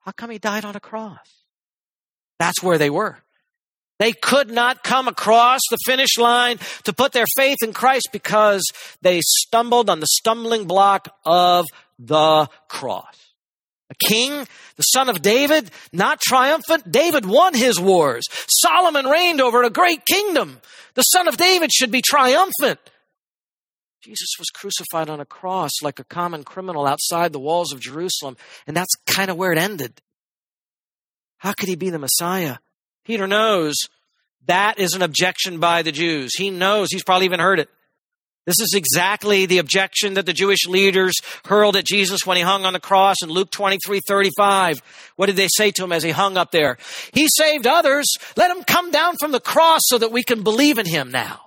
How 0.00 0.12
come 0.12 0.30
he 0.30 0.38
died 0.38 0.64
on 0.64 0.76
a 0.76 0.80
cross? 0.80 1.18
That's 2.38 2.62
where 2.62 2.78
they 2.78 2.88
were. 2.88 3.18
They 3.98 4.12
could 4.12 4.50
not 4.50 4.82
come 4.82 5.08
across 5.08 5.60
the 5.68 5.76
finish 5.84 6.16
line 6.16 6.56
to 6.84 6.94
put 6.94 7.12
their 7.12 7.26
faith 7.36 7.58
in 7.62 7.74
Christ 7.74 8.08
because 8.12 8.64
they 9.02 9.20
stumbled 9.22 9.90
on 9.90 10.00
the 10.00 10.06
stumbling 10.06 10.64
block 10.64 11.14
of 11.26 11.66
the 11.98 12.48
cross. 12.70 13.25
A 13.90 13.94
king, 14.08 14.46
the 14.76 14.82
son 14.82 15.08
of 15.08 15.22
David, 15.22 15.70
not 15.92 16.20
triumphant. 16.20 16.90
David 16.90 17.24
won 17.24 17.54
his 17.54 17.78
wars. 17.78 18.24
Solomon 18.48 19.06
reigned 19.06 19.40
over 19.40 19.62
a 19.62 19.70
great 19.70 20.04
kingdom. 20.04 20.60
The 20.94 21.02
son 21.02 21.28
of 21.28 21.36
David 21.36 21.72
should 21.72 21.90
be 21.90 22.02
triumphant. 22.02 22.80
Jesus 24.02 24.30
was 24.38 24.48
crucified 24.50 25.08
on 25.08 25.20
a 25.20 25.24
cross 25.24 25.72
like 25.82 25.98
a 25.98 26.04
common 26.04 26.44
criminal 26.44 26.86
outside 26.86 27.32
the 27.32 27.40
walls 27.40 27.72
of 27.72 27.80
Jerusalem, 27.80 28.36
and 28.66 28.76
that's 28.76 28.94
kind 29.06 29.30
of 29.30 29.36
where 29.36 29.52
it 29.52 29.58
ended. 29.58 30.00
How 31.38 31.52
could 31.52 31.68
he 31.68 31.76
be 31.76 31.90
the 31.90 31.98
Messiah? 31.98 32.58
Peter 33.04 33.26
knows 33.26 33.74
that 34.46 34.78
is 34.78 34.94
an 34.94 35.02
objection 35.02 35.58
by 35.58 35.82
the 35.82 35.92
Jews. 35.92 36.34
He 36.36 36.50
knows, 36.50 36.88
he's 36.90 37.04
probably 37.04 37.26
even 37.26 37.40
heard 37.40 37.58
it. 37.58 37.68
This 38.46 38.60
is 38.60 38.74
exactly 38.76 39.46
the 39.46 39.58
objection 39.58 40.14
that 40.14 40.24
the 40.24 40.32
Jewish 40.32 40.66
leaders 40.68 41.14
hurled 41.46 41.74
at 41.74 41.84
Jesus 41.84 42.24
when 42.24 42.36
he 42.36 42.44
hung 42.44 42.64
on 42.64 42.74
the 42.74 42.80
cross 42.80 43.16
in 43.20 43.28
Luke 43.28 43.50
23, 43.50 44.00
35. 44.06 44.78
What 45.16 45.26
did 45.26 45.34
they 45.34 45.48
say 45.48 45.72
to 45.72 45.82
him 45.82 45.90
as 45.90 46.04
he 46.04 46.10
hung 46.10 46.36
up 46.36 46.52
there? 46.52 46.78
He 47.12 47.26
saved 47.28 47.66
others. 47.66 48.06
Let 48.36 48.56
him 48.56 48.62
come 48.62 48.92
down 48.92 49.16
from 49.18 49.32
the 49.32 49.40
cross 49.40 49.80
so 49.86 49.98
that 49.98 50.12
we 50.12 50.22
can 50.22 50.44
believe 50.44 50.78
in 50.78 50.86
him 50.86 51.10
now. 51.10 51.40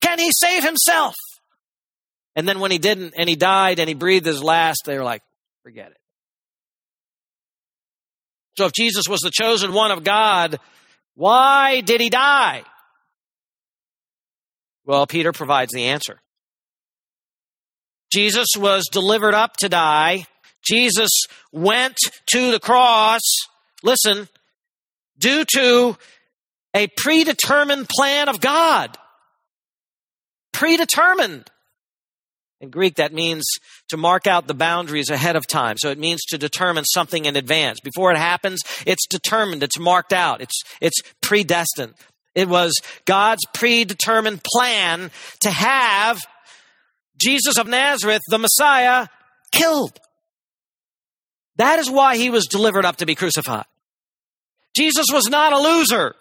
Can 0.00 0.18
he 0.18 0.30
save 0.32 0.64
himself? 0.64 1.14
And 2.36 2.48
then 2.48 2.58
when 2.58 2.70
he 2.70 2.78
didn't 2.78 3.14
and 3.18 3.28
he 3.28 3.36
died 3.36 3.78
and 3.78 3.88
he 3.88 3.94
breathed 3.94 4.26
his 4.26 4.42
last, 4.42 4.80
they 4.86 4.96
were 4.96 5.04
like, 5.04 5.22
forget 5.62 5.90
it. 5.90 5.98
So 8.56 8.64
if 8.64 8.72
Jesus 8.72 9.04
was 9.08 9.20
the 9.20 9.30
chosen 9.30 9.74
one 9.74 9.90
of 9.90 10.04
God, 10.04 10.58
why 11.16 11.82
did 11.82 12.00
he 12.00 12.08
die? 12.08 12.62
Well, 14.84 15.06
Peter 15.06 15.32
provides 15.32 15.72
the 15.72 15.84
answer. 15.84 16.20
Jesus 18.12 18.48
was 18.56 18.86
delivered 18.92 19.34
up 19.34 19.56
to 19.58 19.68
die. 19.68 20.26
Jesus 20.64 21.10
went 21.52 21.96
to 22.32 22.52
the 22.52 22.60
cross, 22.60 23.22
listen, 23.82 24.28
due 25.18 25.44
to 25.54 25.96
a 26.74 26.88
predetermined 26.96 27.88
plan 27.88 28.28
of 28.28 28.40
God. 28.40 28.96
Predetermined. 30.52 31.50
In 32.60 32.70
Greek, 32.70 32.94
that 32.94 33.12
means 33.12 33.44
to 33.88 33.96
mark 33.96 34.26
out 34.26 34.46
the 34.46 34.54
boundaries 34.54 35.10
ahead 35.10 35.36
of 35.36 35.46
time. 35.46 35.76
So 35.76 35.90
it 35.90 35.98
means 35.98 36.22
to 36.26 36.38
determine 36.38 36.84
something 36.84 37.26
in 37.26 37.36
advance. 37.36 37.80
Before 37.80 38.10
it 38.10 38.16
happens, 38.16 38.60
it's 38.86 39.06
determined, 39.06 39.62
it's 39.62 39.78
marked 39.78 40.12
out, 40.12 40.40
it's, 40.40 40.62
it's 40.80 41.00
predestined. 41.20 41.94
It 42.34 42.48
was 42.48 42.74
God's 43.04 43.44
predetermined 43.54 44.42
plan 44.42 45.10
to 45.40 45.50
have 45.50 46.20
Jesus 47.16 47.58
of 47.58 47.68
Nazareth, 47.68 48.22
the 48.28 48.38
Messiah, 48.38 49.06
killed. 49.52 49.98
That 51.56 51.78
is 51.78 51.90
why 51.90 52.16
he 52.16 52.30
was 52.30 52.46
delivered 52.46 52.84
up 52.84 52.96
to 52.96 53.06
be 53.06 53.14
crucified. 53.14 53.66
Jesus 54.76 55.06
was 55.12 55.28
not 55.28 55.52
a 55.52 55.58
loser. 55.58 56.16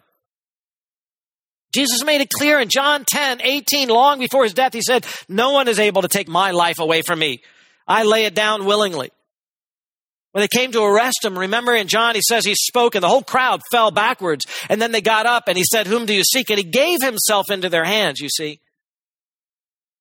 Jesus 1.74 2.04
made 2.04 2.22
it 2.22 2.30
clear 2.30 2.60
in 2.60 2.70
John 2.70 3.04
10, 3.04 3.42
18, 3.42 3.90
long 3.90 4.20
before 4.20 4.44
his 4.44 4.54
death, 4.54 4.74
he 4.74 4.82
said, 4.82 5.08
No 5.28 5.52
one 5.52 5.68
is 5.68 5.80
able 5.80 6.04
to 6.04 6.08
take 6.08 6.28
my 6.28 6.52
life 6.52 6.78
away 6.78 7.02
from 7.02 7.18
me. 7.18 7.42
I 7.88 8.04
lay 8.04 8.26
it 8.26 8.36
down 8.36 8.66
willingly. 8.66 9.12
When 10.34 10.42
they 10.42 10.48
came 10.48 10.72
to 10.72 10.84
arrest 10.84 11.24
him, 11.24 11.38
remember 11.38 11.76
in 11.76 11.88
John, 11.88 12.16
he 12.16 12.22
says 12.28 12.44
he 12.44 12.56
spoke 12.56 12.96
and 12.96 13.04
the 13.04 13.08
whole 13.08 13.24
crowd 13.24 13.62
fell 13.72 13.92
backwards. 13.92 14.46
And 14.68 14.82
then 14.82 14.92
they 14.92 15.02
got 15.02 15.28
up 15.28 15.44
and 15.48 15.58
he 15.58 15.64
said, 15.64 15.88
Whom 15.88 16.06
do 16.06 16.14
you 16.14 16.24
seek? 16.24 16.50
And 16.50 16.58
he 16.58 16.64
gave 16.64 17.02
himself 17.02 17.52
into 17.52 17.70
their 17.70 17.86
hands, 17.86 18.20
you 18.20 18.30
see. 18.30 18.60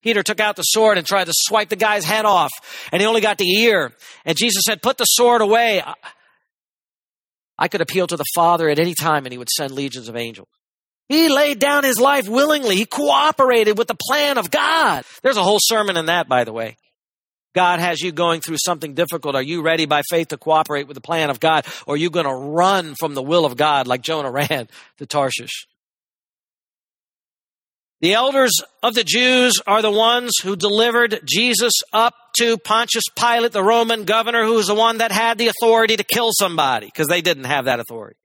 Peter 0.02 0.22
took 0.22 0.40
out 0.40 0.56
the 0.56 0.62
sword 0.62 0.98
and 0.98 1.06
tried 1.06 1.26
to 1.26 1.32
swipe 1.34 1.68
the 1.68 1.76
guy's 1.76 2.04
head 2.04 2.24
off, 2.24 2.50
and 2.90 3.00
he 3.00 3.06
only 3.06 3.20
got 3.20 3.38
the 3.38 3.48
ear. 3.62 3.92
And 4.24 4.36
Jesus 4.36 4.64
said, 4.66 4.82
Put 4.82 4.96
the 4.96 5.04
sword 5.04 5.42
away. 5.42 5.82
I 7.58 7.68
could 7.68 7.80
appeal 7.80 8.06
to 8.08 8.16
the 8.16 8.24
Father 8.34 8.68
at 8.68 8.78
any 8.78 8.94
time 8.94 9.24
and 9.24 9.32
he 9.32 9.38
would 9.38 9.50
send 9.50 9.70
legions 9.72 10.08
of 10.08 10.16
angels. 10.16 10.48
He 11.08 11.28
laid 11.28 11.58
down 11.58 11.84
his 11.84 12.00
life 12.00 12.26
willingly. 12.26 12.74
He 12.74 12.86
cooperated 12.86 13.76
with 13.76 13.86
the 13.86 13.96
plan 14.08 14.38
of 14.38 14.50
God. 14.50 15.04
There's 15.22 15.36
a 15.36 15.42
whole 15.42 15.58
sermon 15.60 15.96
in 15.96 16.06
that, 16.06 16.26
by 16.26 16.44
the 16.44 16.52
way. 16.52 16.76
God 17.54 17.80
has 17.80 18.00
you 18.00 18.12
going 18.12 18.40
through 18.40 18.56
something 18.64 18.94
difficult. 18.94 19.34
Are 19.34 19.42
you 19.42 19.62
ready 19.62 19.84
by 19.86 20.02
faith 20.08 20.28
to 20.28 20.38
cooperate 20.38 20.86
with 20.86 20.94
the 20.94 21.02
plan 21.02 21.30
of 21.30 21.40
God? 21.40 21.66
Or 21.86 21.94
are 21.94 21.98
you 21.98 22.10
going 22.10 22.26
to 22.26 22.34
run 22.34 22.94
from 22.94 23.14
the 23.14 23.22
will 23.22 23.44
of 23.44 23.56
God 23.56 23.86
like 23.86 24.02
Jonah 24.02 24.30
ran 24.30 24.68
to 24.98 25.06
Tarshish? 25.06 25.66
The 28.00 28.14
elders 28.14 28.52
of 28.82 28.94
the 28.94 29.04
Jews 29.04 29.60
are 29.64 29.80
the 29.80 29.90
ones 29.90 30.32
who 30.42 30.56
delivered 30.56 31.20
Jesus 31.24 31.72
up 31.92 32.14
to 32.38 32.58
Pontius 32.58 33.04
Pilate, 33.16 33.52
the 33.52 33.62
Roman 33.62 34.04
governor, 34.04 34.44
who 34.44 34.54
was 34.54 34.66
the 34.66 34.74
one 34.74 34.98
that 34.98 35.12
had 35.12 35.38
the 35.38 35.46
authority 35.46 35.96
to 35.96 36.02
kill 36.02 36.30
somebody, 36.32 36.86
because 36.86 37.06
they 37.06 37.20
didn't 37.20 37.44
have 37.44 37.66
that 37.66 37.78
authority. 37.78 38.16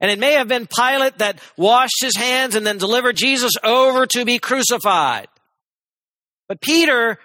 And 0.00 0.12
it 0.12 0.18
may 0.20 0.34
have 0.34 0.46
been 0.46 0.68
Pilate 0.68 1.18
that 1.18 1.40
washed 1.56 2.02
his 2.02 2.16
hands 2.16 2.54
and 2.54 2.64
then 2.64 2.78
delivered 2.78 3.16
Jesus 3.16 3.52
over 3.64 4.06
to 4.06 4.24
be 4.24 4.38
crucified. 4.38 5.26
But 6.48 6.60
Peter, 6.60 7.18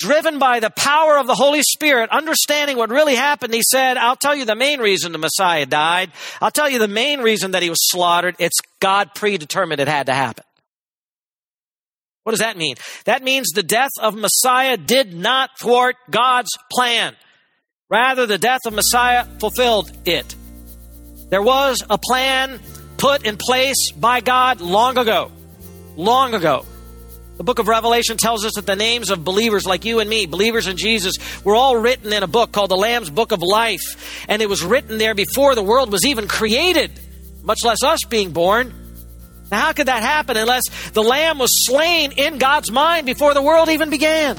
driven 0.00 0.38
by 0.38 0.58
the 0.58 0.70
power 0.70 1.18
of 1.18 1.26
the 1.28 1.34
Holy 1.34 1.62
Spirit, 1.62 2.10
understanding 2.10 2.76
what 2.76 2.90
really 2.90 3.14
happened, 3.14 3.54
he 3.54 3.62
said, 3.62 3.96
I'll 3.96 4.16
tell 4.16 4.34
you 4.34 4.44
the 4.44 4.56
main 4.56 4.80
reason 4.80 5.12
the 5.12 5.18
Messiah 5.18 5.66
died. 5.66 6.10
I'll 6.40 6.50
tell 6.50 6.68
you 6.68 6.78
the 6.78 6.88
main 6.88 7.20
reason 7.20 7.52
that 7.52 7.62
he 7.62 7.68
was 7.68 7.78
slaughtered. 7.90 8.34
It's 8.38 8.58
God 8.80 9.14
predetermined 9.14 9.80
it 9.80 9.88
had 9.88 10.06
to 10.06 10.14
happen. 10.14 10.44
What 12.24 12.32
does 12.32 12.40
that 12.40 12.56
mean? 12.56 12.76
That 13.04 13.22
means 13.22 13.50
the 13.50 13.62
death 13.62 13.92
of 14.00 14.14
Messiah 14.14 14.76
did 14.76 15.14
not 15.14 15.50
thwart 15.58 15.96
God's 16.10 16.50
plan. 16.72 17.14
Rather, 17.88 18.26
the 18.26 18.38
death 18.38 18.60
of 18.66 18.72
Messiah 18.72 19.24
fulfilled 19.38 19.90
it. 20.04 20.34
There 21.28 21.42
was 21.42 21.82
a 21.88 21.98
plan 21.98 22.60
put 22.96 23.26
in 23.26 23.36
place 23.36 23.92
by 23.92 24.20
God 24.20 24.60
long 24.60 24.98
ago. 24.98 25.30
Long 25.96 26.34
ago. 26.34 26.64
The 27.40 27.44
book 27.44 27.58
of 27.58 27.68
Revelation 27.68 28.18
tells 28.18 28.44
us 28.44 28.56
that 28.56 28.66
the 28.66 28.76
names 28.76 29.08
of 29.08 29.24
believers 29.24 29.64
like 29.64 29.86
you 29.86 30.00
and 30.00 30.10
me, 30.10 30.26
believers 30.26 30.66
in 30.66 30.76
Jesus, 30.76 31.16
were 31.42 31.54
all 31.54 31.74
written 31.74 32.12
in 32.12 32.22
a 32.22 32.26
book 32.26 32.52
called 32.52 32.70
the 32.70 32.76
Lamb's 32.76 33.08
Book 33.08 33.32
of 33.32 33.40
Life. 33.40 34.26
And 34.28 34.42
it 34.42 34.46
was 34.50 34.62
written 34.62 34.98
there 34.98 35.14
before 35.14 35.54
the 35.54 35.62
world 35.62 35.90
was 35.90 36.04
even 36.04 36.28
created, 36.28 37.00
much 37.42 37.64
less 37.64 37.82
us 37.82 38.04
being 38.04 38.32
born. 38.32 38.74
Now, 39.50 39.60
how 39.60 39.72
could 39.72 39.86
that 39.88 40.02
happen 40.02 40.36
unless 40.36 40.90
the 40.90 41.02
Lamb 41.02 41.38
was 41.38 41.64
slain 41.64 42.12
in 42.12 42.36
God's 42.36 42.70
mind 42.70 43.06
before 43.06 43.32
the 43.32 43.40
world 43.40 43.70
even 43.70 43.88
began? 43.88 44.36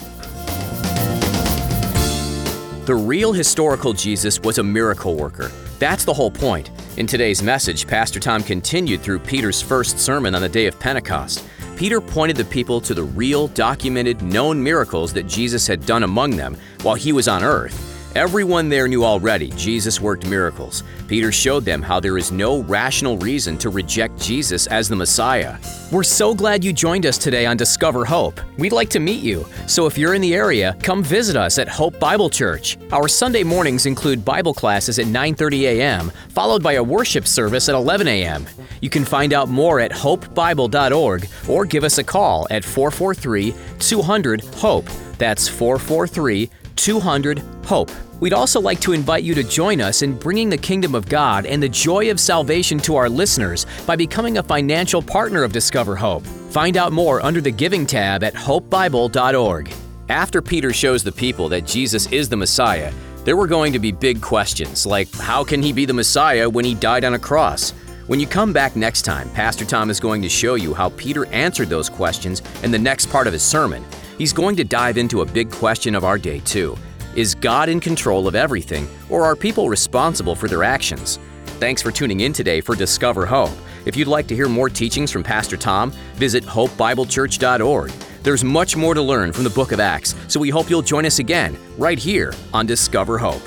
The 2.86 2.94
real 2.94 3.34
historical 3.34 3.94
Jesus 3.94 4.40
was 4.42 4.60
a 4.60 4.64
miracle 4.64 5.16
worker. 5.16 5.52
That's 5.80 6.06
the 6.06 6.14
whole 6.14 6.30
point. 6.30 6.70
In 6.98 7.08
today's 7.08 7.42
message, 7.42 7.88
Pastor 7.88 8.20
Tom 8.20 8.44
continued 8.44 9.02
through 9.02 9.18
Peter's 9.18 9.60
first 9.60 9.98
sermon 9.98 10.36
on 10.36 10.44
the 10.44 10.50
day 10.50 10.68
of 10.68 10.80
Pentecost. 10.80 11.44
Peter 11.82 12.00
pointed 12.00 12.38
the 12.38 12.46
people 12.46 12.80
to 12.80 12.94
the 12.94 13.02
real, 13.02 13.48
documented, 13.48 14.22
known 14.22 14.62
miracles 14.62 15.12
that 15.14 15.26
Jesus 15.26 15.66
had 15.66 15.84
done 15.84 16.04
among 16.04 16.36
them 16.36 16.56
while 16.84 16.94
he 16.94 17.12
was 17.12 17.28
on 17.28 17.44
earth. 17.44 17.91
Everyone 18.14 18.68
there 18.68 18.90
knew 18.90 19.06
already 19.06 19.52
Jesus 19.52 20.02
worked 20.02 20.28
miracles. 20.28 20.84
Peter 21.08 21.32
showed 21.32 21.64
them 21.64 21.82
how 21.82 21.98
there 21.98 22.18
is 22.18 22.30
no 22.30 22.62
rational 22.64 23.18
reason 23.18 23.58
to 23.60 23.70
reject 23.70 24.20
Jesus 24.20 24.68
as 24.68 24.90
the 24.90 24.98
Messiah. 24.98 25.58
We're 25.94 26.04
so 26.04 26.36
glad 26.36 26.62
you 26.62 26.74
joined 26.74 27.06
us 27.06 27.18
today 27.18 27.46
on 27.46 27.56
Discover 27.56 28.04
Hope. 28.04 28.42
We'd 28.58 28.74
like 28.74 28.90
to 28.90 29.00
meet 29.00 29.24
you, 29.24 29.46
so 29.66 29.86
if 29.86 29.98
you're 29.98 30.14
in 30.14 30.22
the 30.22 30.36
area, 30.36 30.76
come 30.84 31.06
visit 31.06 31.38
us 31.38 31.58
at 31.58 31.70
Hope 31.70 31.98
Bible 32.02 32.30
Church. 32.30 32.78
Our 32.92 33.08
Sunday 33.08 33.44
mornings 33.44 33.86
include 33.86 34.26
Bible 34.26 34.54
classes 34.54 35.00
at 35.00 35.06
9:30 35.06 35.62
a.m., 35.62 36.12
followed 36.28 36.62
by 36.62 36.74
a 36.74 36.84
worship 36.84 37.26
service 37.26 37.70
at 37.70 37.76
11 37.76 38.10
a.m. 38.10 38.46
You 38.82 38.90
can 38.90 39.06
find 39.06 39.32
out 39.32 39.48
more 39.48 39.80
at 39.80 39.92
hopebible.org 39.92 41.30
or 41.48 41.66
give 41.66 41.86
us 41.86 41.98
a 41.98 42.04
call 42.04 42.46
at 42.52 42.66
443 42.66 43.56
200 43.80 44.42
HOPE. 44.56 44.90
That's 45.18 45.48
443 45.48 46.50
200 46.82 47.44
HOPE. 47.66 47.92
We'd 48.20 48.34
also 48.34 48.60
like 48.60 48.80
to 48.82 48.94
invite 48.94 49.24
you 49.24 49.36
to 49.36 49.44
join 49.44 49.82
us 49.82 50.02
in 50.02 50.18
bringing 50.18 50.50
the 50.50 50.58
kingdom 50.58 50.96
of 50.96 51.08
God 51.08 51.46
and 51.46 51.62
the 51.62 51.70
joy 51.70 52.10
of 52.10 52.20
salvation 52.20 52.80
to 52.80 52.96
our 52.96 53.08
listeners 53.08 53.68
by 53.86 53.96
becoming 53.96 54.40
a 54.40 54.44
financial 54.44 55.02
partner 55.02 55.44
of 55.44 55.54
Discover 55.54 55.96
Hope. 55.96 56.26
Find 56.26 56.78
out 56.78 56.92
more 56.92 57.24
under 57.24 57.40
the 57.40 57.52
Giving 57.52 57.86
tab 57.86 58.24
at 58.24 58.34
hopebible.org. 58.34 59.72
After 60.10 60.42
Peter 60.42 60.74
shows 60.74 61.04
the 61.04 61.12
people 61.12 61.48
that 61.50 61.68
Jesus 61.68 62.12
is 62.12 62.28
the 62.28 62.36
Messiah, 62.36 62.92
there 63.26 63.38
were 63.38 63.48
going 63.48 63.72
to 63.74 63.80
be 63.80 63.92
big 63.92 64.20
questions 64.20 64.86
like 64.86 65.12
how 65.14 65.44
can 65.44 65.62
he 65.62 65.72
be 65.72 65.86
the 65.86 65.94
Messiah 65.94 66.50
when 66.50 66.66
he 66.66 66.74
died 66.74 67.06
on 67.06 67.14
a 67.14 67.20
cross? 67.20 67.72
When 68.08 68.20
you 68.20 68.26
come 68.26 68.52
back 68.52 68.76
next 68.76 69.04
time, 69.04 69.30
Pastor 69.30 69.66
Tom 69.66 69.92
is 69.92 70.00
going 70.00 70.22
to 70.24 70.30
show 70.30 70.56
you 70.56 70.74
how 70.74 70.90
Peter 70.90 71.28
answered 71.28 71.70
those 71.70 71.90
questions 71.90 72.42
in 72.64 72.72
the 72.72 72.80
next 72.80 73.10
part 73.10 73.28
of 73.28 73.34
his 73.34 73.44
sermon. 73.44 73.86
He's 74.18 74.34
going 74.34 74.56
to 74.58 74.64
dive 74.64 74.98
into 74.98 75.22
a 75.22 75.26
big 75.26 75.52
question 75.52 75.96
of 75.96 76.04
our 76.04 76.18
day, 76.18 76.40
too. 76.40 76.78
Is 77.16 77.36
God 77.36 77.70
in 77.70 77.80
control 77.80 78.28
of 78.28 78.36
everything, 78.36 78.88
or 79.10 79.24
are 79.24 79.36
people 79.36 79.70
responsible 79.70 80.36
for 80.36 80.48
their 80.48 80.64
actions? 80.64 81.20
Thanks 81.60 81.82
for 81.82 81.92
tuning 81.92 82.22
in 82.22 82.34
today 82.34 82.62
for 82.62 82.76
Discover 82.76 83.26
Hope. 83.26 83.52
If 83.86 83.96
you'd 83.96 84.08
like 84.08 84.28
to 84.28 84.36
hear 84.36 84.48
more 84.48 84.70
teachings 84.70 85.12
from 85.12 85.24
Pastor 85.24 85.58
Tom, 85.58 85.92
visit 86.16 86.44
hopebiblechurch.org. 86.44 87.92
There's 88.24 88.44
much 88.44 88.76
more 88.76 88.94
to 88.94 89.02
learn 89.02 89.34
from 89.34 89.44
the 89.44 89.50
book 89.50 89.72
of 89.72 89.80
Acts, 89.80 90.16
so 90.28 90.40
we 90.40 90.50
hope 90.50 90.70
you'll 90.70 90.82
join 90.82 91.06
us 91.06 91.20
again 91.20 91.58
right 91.78 91.98
here 91.98 92.34
on 92.54 92.66
Discover 92.66 93.18
Hope. 93.18 93.42